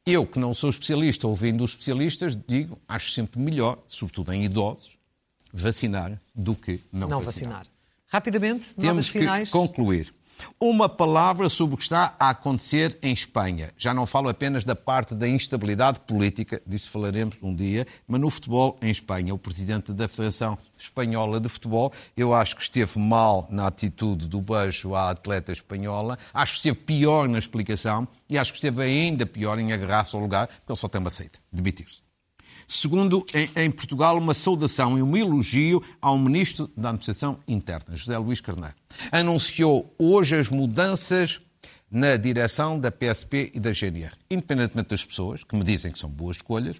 Eu, 0.04 0.26
que 0.26 0.38
não 0.38 0.54
sou 0.54 0.70
especialista, 0.70 1.26
ouvindo 1.26 1.62
os 1.64 1.70
especialistas, 1.70 2.38
digo, 2.46 2.78
acho 2.88 3.12
sempre 3.12 3.40
melhor, 3.40 3.78
sobretudo 3.88 4.32
em 4.32 4.44
idosos, 4.44 4.97
vacinar 5.52 6.20
do 6.34 6.54
que 6.54 6.80
não, 6.92 7.08
não 7.08 7.20
vacinar. 7.20 7.58
vacinar. 7.58 7.78
Rapidamente, 8.08 8.74
Temos 8.74 9.08
finais. 9.08 9.48
que 9.48 9.52
concluir. 9.52 10.14
Uma 10.60 10.88
palavra 10.88 11.48
sobre 11.48 11.74
o 11.74 11.76
que 11.76 11.82
está 11.82 12.14
a 12.18 12.30
acontecer 12.30 12.96
em 13.02 13.12
Espanha. 13.12 13.72
Já 13.76 13.92
não 13.92 14.06
falo 14.06 14.28
apenas 14.28 14.64
da 14.64 14.74
parte 14.74 15.14
da 15.14 15.28
instabilidade 15.28 16.00
política, 16.00 16.62
disso 16.64 16.90
falaremos 16.90 17.36
um 17.42 17.54
dia, 17.54 17.86
mas 18.06 18.20
no 18.20 18.30
futebol 18.30 18.78
em 18.80 18.90
Espanha. 18.90 19.34
O 19.34 19.38
presidente 19.38 19.92
da 19.92 20.08
Federação 20.08 20.56
Espanhola 20.78 21.40
de 21.40 21.48
Futebol, 21.48 21.92
eu 22.16 22.32
acho 22.32 22.54
que 22.54 22.62
esteve 22.62 22.98
mal 22.98 23.48
na 23.50 23.66
atitude 23.66 24.28
do 24.28 24.40
beijo 24.40 24.94
à 24.94 25.10
atleta 25.10 25.52
espanhola, 25.52 26.16
acho 26.32 26.52
que 26.52 26.58
esteve 26.58 26.76
pior 26.76 27.28
na 27.28 27.38
explicação 27.38 28.06
e 28.28 28.38
acho 28.38 28.52
que 28.52 28.58
esteve 28.58 28.82
ainda 28.82 29.26
pior 29.26 29.58
em 29.58 29.72
agarrar-se 29.72 30.14
ao 30.14 30.22
lugar, 30.22 30.46
porque 30.46 30.72
ele 30.72 30.78
só 30.78 30.88
tem 30.88 31.00
uma 31.00 31.10
saída, 31.10 31.38
demitir-se. 31.52 32.07
Segundo, 32.70 33.24
em, 33.32 33.48
em, 33.64 33.70
Portugal, 33.70 34.18
uma 34.18 34.34
saudação 34.34 34.98
e 34.98 35.02
um 35.02 35.16
elogio 35.16 35.82
ao 36.02 36.18
Ministro 36.18 36.70
da 36.76 36.90
Administração 36.90 37.40
Interna, 37.48 37.96
José 37.96 38.18
Luís 38.18 38.42
Carneiro. 38.42 38.74
Anunciou 39.10 39.90
hoje 39.98 40.36
as 40.36 40.50
mudanças 40.50 41.40
na 41.90 42.18
direção 42.18 42.78
da 42.78 42.92
PSP 42.92 43.50
e 43.54 43.58
da 43.58 43.72
GNR. 43.72 44.12
Independentemente 44.30 44.90
das 44.90 45.02
pessoas, 45.02 45.42
que 45.42 45.56
me 45.56 45.64
dizem 45.64 45.90
que 45.90 45.98
são 45.98 46.10
boas 46.10 46.36
escolhas, 46.36 46.76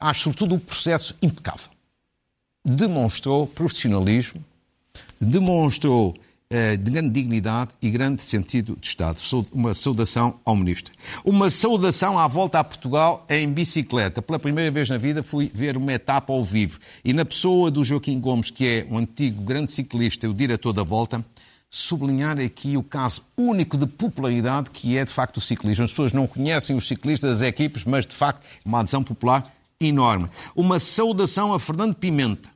acho 0.00 0.24
sobretudo 0.24 0.56
o 0.56 0.60
processo 0.60 1.14
impecável. 1.22 1.70
Demonstrou 2.64 3.46
profissionalismo, 3.46 4.44
demonstrou 5.20 6.16
de 6.78 6.90
grande 6.90 7.10
dignidade 7.10 7.70
e 7.82 7.90
grande 7.90 8.22
sentido 8.22 8.76
de 8.80 8.86
Estado. 8.86 9.18
Uma 9.52 9.74
saudação 9.74 10.36
ao 10.44 10.54
Ministro. 10.54 10.92
Uma 11.24 11.50
saudação 11.50 12.18
à 12.18 12.28
volta 12.28 12.60
a 12.60 12.64
Portugal 12.64 13.26
em 13.28 13.52
bicicleta. 13.52 14.22
Pela 14.22 14.38
primeira 14.38 14.70
vez 14.70 14.88
na 14.88 14.96
vida 14.96 15.22
fui 15.22 15.50
ver 15.52 15.76
uma 15.76 15.92
etapa 15.92 16.32
ao 16.32 16.44
vivo. 16.44 16.78
E 17.04 17.12
na 17.12 17.24
pessoa 17.24 17.70
do 17.70 17.82
Joaquim 17.82 18.20
Gomes, 18.20 18.50
que 18.50 18.66
é 18.66 18.86
um 18.88 18.98
antigo 18.98 19.42
grande 19.42 19.72
ciclista, 19.72 20.28
o 20.28 20.34
diretor 20.34 20.72
da 20.72 20.82
volta, 20.82 21.24
sublinhar 21.68 22.38
aqui 22.38 22.76
o 22.76 22.84
caso 22.84 23.22
único 23.36 23.76
de 23.76 23.86
popularidade 23.86 24.70
que 24.70 24.96
é, 24.96 25.04
de 25.04 25.12
facto, 25.12 25.38
o 25.38 25.40
ciclismo. 25.40 25.84
As 25.84 25.90
pessoas 25.90 26.12
não 26.12 26.26
conhecem 26.26 26.76
os 26.76 26.86
ciclistas 26.86 27.40
das 27.40 27.48
equipes, 27.48 27.84
mas, 27.84 28.06
de 28.06 28.14
facto, 28.14 28.46
uma 28.64 28.78
adesão 28.78 29.02
popular 29.02 29.52
enorme. 29.80 30.28
Uma 30.54 30.78
saudação 30.78 31.52
a 31.52 31.58
Fernando 31.58 31.96
Pimenta, 31.96 32.48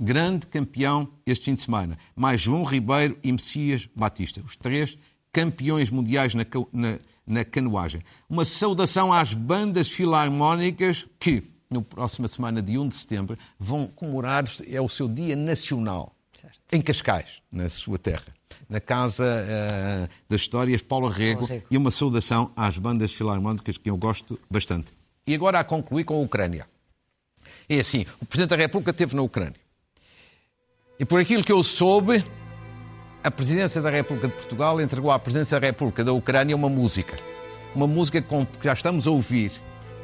grande 0.00 0.46
campeão 0.46 1.08
este 1.26 1.44
fim 1.44 1.54
de 1.54 1.60
semana, 1.60 1.98
mais 2.16 2.40
João 2.40 2.64
Ribeiro 2.64 3.18
e 3.22 3.30
Messias 3.30 3.88
Batista, 3.94 4.40
os 4.40 4.56
três 4.56 4.96
campeões 5.32 5.90
mundiais 5.90 6.34
na, 6.34 6.44
na, 6.72 6.98
na 7.26 7.44
canoagem. 7.44 8.00
Uma 8.28 8.44
saudação 8.44 9.12
às 9.12 9.34
bandas 9.34 9.88
filarmónicas 9.88 11.06
que, 11.18 11.44
na 11.70 11.80
próxima 11.82 12.26
semana 12.26 12.62
de 12.62 12.78
1 12.78 12.88
de 12.88 12.96
setembro, 12.96 13.38
vão 13.58 13.86
comemorar, 13.86 14.44
é 14.66 14.80
o 14.80 14.88
seu 14.88 15.06
dia 15.06 15.36
nacional, 15.36 16.14
certo. 16.40 16.60
em 16.72 16.80
Cascais, 16.80 17.40
na 17.52 17.68
sua 17.68 17.98
terra. 17.98 18.26
Na 18.68 18.80
Casa 18.80 19.24
uh, 19.24 20.08
das 20.28 20.40
Histórias, 20.40 20.80
Paulo 20.80 21.08
Rego, 21.08 21.44
Rego, 21.44 21.66
e 21.70 21.76
uma 21.76 21.90
saudação 21.90 22.52
às 22.56 22.78
bandas 22.78 23.12
filarmónicas 23.12 23.76
que 23.76 23.90
eu 23.90 23.96
gosto 23.96 24.38
bastante. 24.50 24.92
E 25.26 25.34
agora 25.34 25.60
a 25.60 25.64
concluir 25.64 26.04
com 26.04 26.14
a 26.14 26.18
Ucrânia. 26.18 26.66
É 27.68 27.80
assim, 27.80 28.04
o 28.20 28.26
Presidente 28.26 28.50
da 28.50 28.56
República 28.56 28.90
esteve 28.90 29.14
na 29.14 29.22
Ucrânia. 29.22 29.54
E 31.00 31.04
por 31.06 31.18
aquilo 31.18 31.42
que 31.42 31.50
eu 31.50 31.62
soube, 31.62 32.22
a 33.24 33.30
Presidência 33.30 33.80
da 33.80 33.88
República 33.88 34.28
de 34.28 34.34
Portugal 34.34 34.78
entregou 34.78 35.10
à 35.10 35.18
Presidência 35.18 35.58
da 35.58 35.66
República 35.66 36.04
da 36.04 36.12
Ucrânia 36.12 36.54
uma 36.54 36.68
música. 36.68 37.16
Uma 37.74 37.86
música 37.86 38.20
que 38.20 38.46
já 38.62 38.74
estamos 38.74 39.08
a 39.08 39.10
ouvir, 39.10 39.50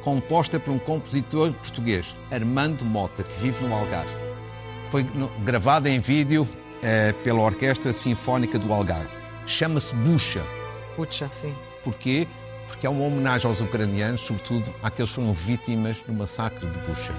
composta 0.01 0.59
por 0.59 0.71
um 0.71 0.79
compositor 0.79 1.53
português, 1.53 2.15
Armando 2.31 2.83
Mota, 2.83 3.21
que 3.21 3.39
vive 3.39 3.63
no 3.63 3.75
Algarve. 3.75 4.11
Foi 4.89 5.05
gravada 5.43 5.87
em 5.87 5.99
vídeo 5.99 6.47
eh, 6.81 7.13
pela 7.23 7.41
Orquestra 7.41 7.93
Sinfónica 7.93 8.57
do 8.57 8.73
Algarve. 8.73 9.07
Chama-se 9.45 9.93
Bucha. 9.97 10.41
Bucha, 10.97 11.29
sim. 11.29 11.53
Porquê? 11.83 12.27
Porque 12.65 12.87
é 12.87 12.89
uma 12.89 13.05
homenagem 13.05 13.47
aos 13.47 13.61
ucranianos, 13.61 14.21
sobretudo 14.21 14.65
àqueles 14.81 15.11
que 15.11 15.15
foram 15.17 15.31
vítimas 15.31 16.01
do 16.01 16.11
massacre 16.11 16.67
de 16.67 16.79
Bucha. 16.79 17.13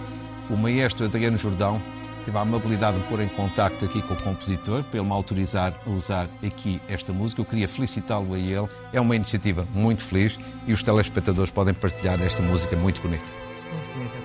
O 0.51 0.57
maestro 0.57 1.05
Adriano 1.05 1.39
Jordão 1.39 1.81
tive 2.29 2.37
a 2.37 2.43
amabilidade 2.43 2.99
de 2.99 3.05
pôr 3.05 3.21
em 3.21 3.29
contacto 3.29 3.87
aqui 3.87 4.03
com 4.03 4.13
o 4.13 4.23
compositor 4.23 4.85
para 4.85 4.99
ele 5.01 5.09
me 5.09 5.15
autorizar 5.15 5.73
a 5.87 5.91
usar 5.91 6.29
aqui 6.47 6.79
esta 6.87 7.11
música. 7.11 7.41
Eu 7.41 7.47
queria 7.47 7.67
felicitá-lo 7.67 8.35
a 8.35 8.39
ele. 8.39 8.69
É 8.93 9.01
uma 9.01 9.17
iniciativa 9.17 9.67
muito 9.73 10.05
feliz 10.05 10.39
e 10.67 10.73
os 10.75 10.83
telespectadores 10.83 11.51
podem 11.51 11.73
partilhar 11.73 12.21
esta 12.21 12.43
música 12.43 12.77
muito 12.77 13.01
bonita. 13.01 13.25
Muito 13.73 13.95
bonita, 13.95 14.19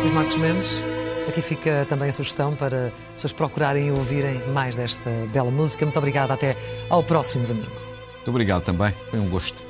Luís 0.00 0.12
Marcos 0.12 0.36
Mendes, 0.36 0.82
aqui 1.28 1.40
fica 1.40 1.86
também 1.88 2.08
a 2.08 2.12
sugestão 2.12 2.56
para 2.56 2.86
as 2.86 2.92
pessoas 3.14 3.32
procurarem 3.32 3.86
e 3.86 3.90
ouvirem 3.92 4.48
mais 4.48 4.74
desta 4.74 5.10
bela 5.32 5.52
música. 5.52 5.84
Muito 5.84 5.98
obrigado. 5.98 6.32
Até 6.32 6.56
ao 6.90 7.04
próximo 7.04 7.46
domingo. 7.46 7.70
Muito 8.16 8.30
obrigado 8.30 8.64
também. 8.64 8.92
Foi 9.10 9.20
um 9.20 9.30
gosto. 9.30 9.62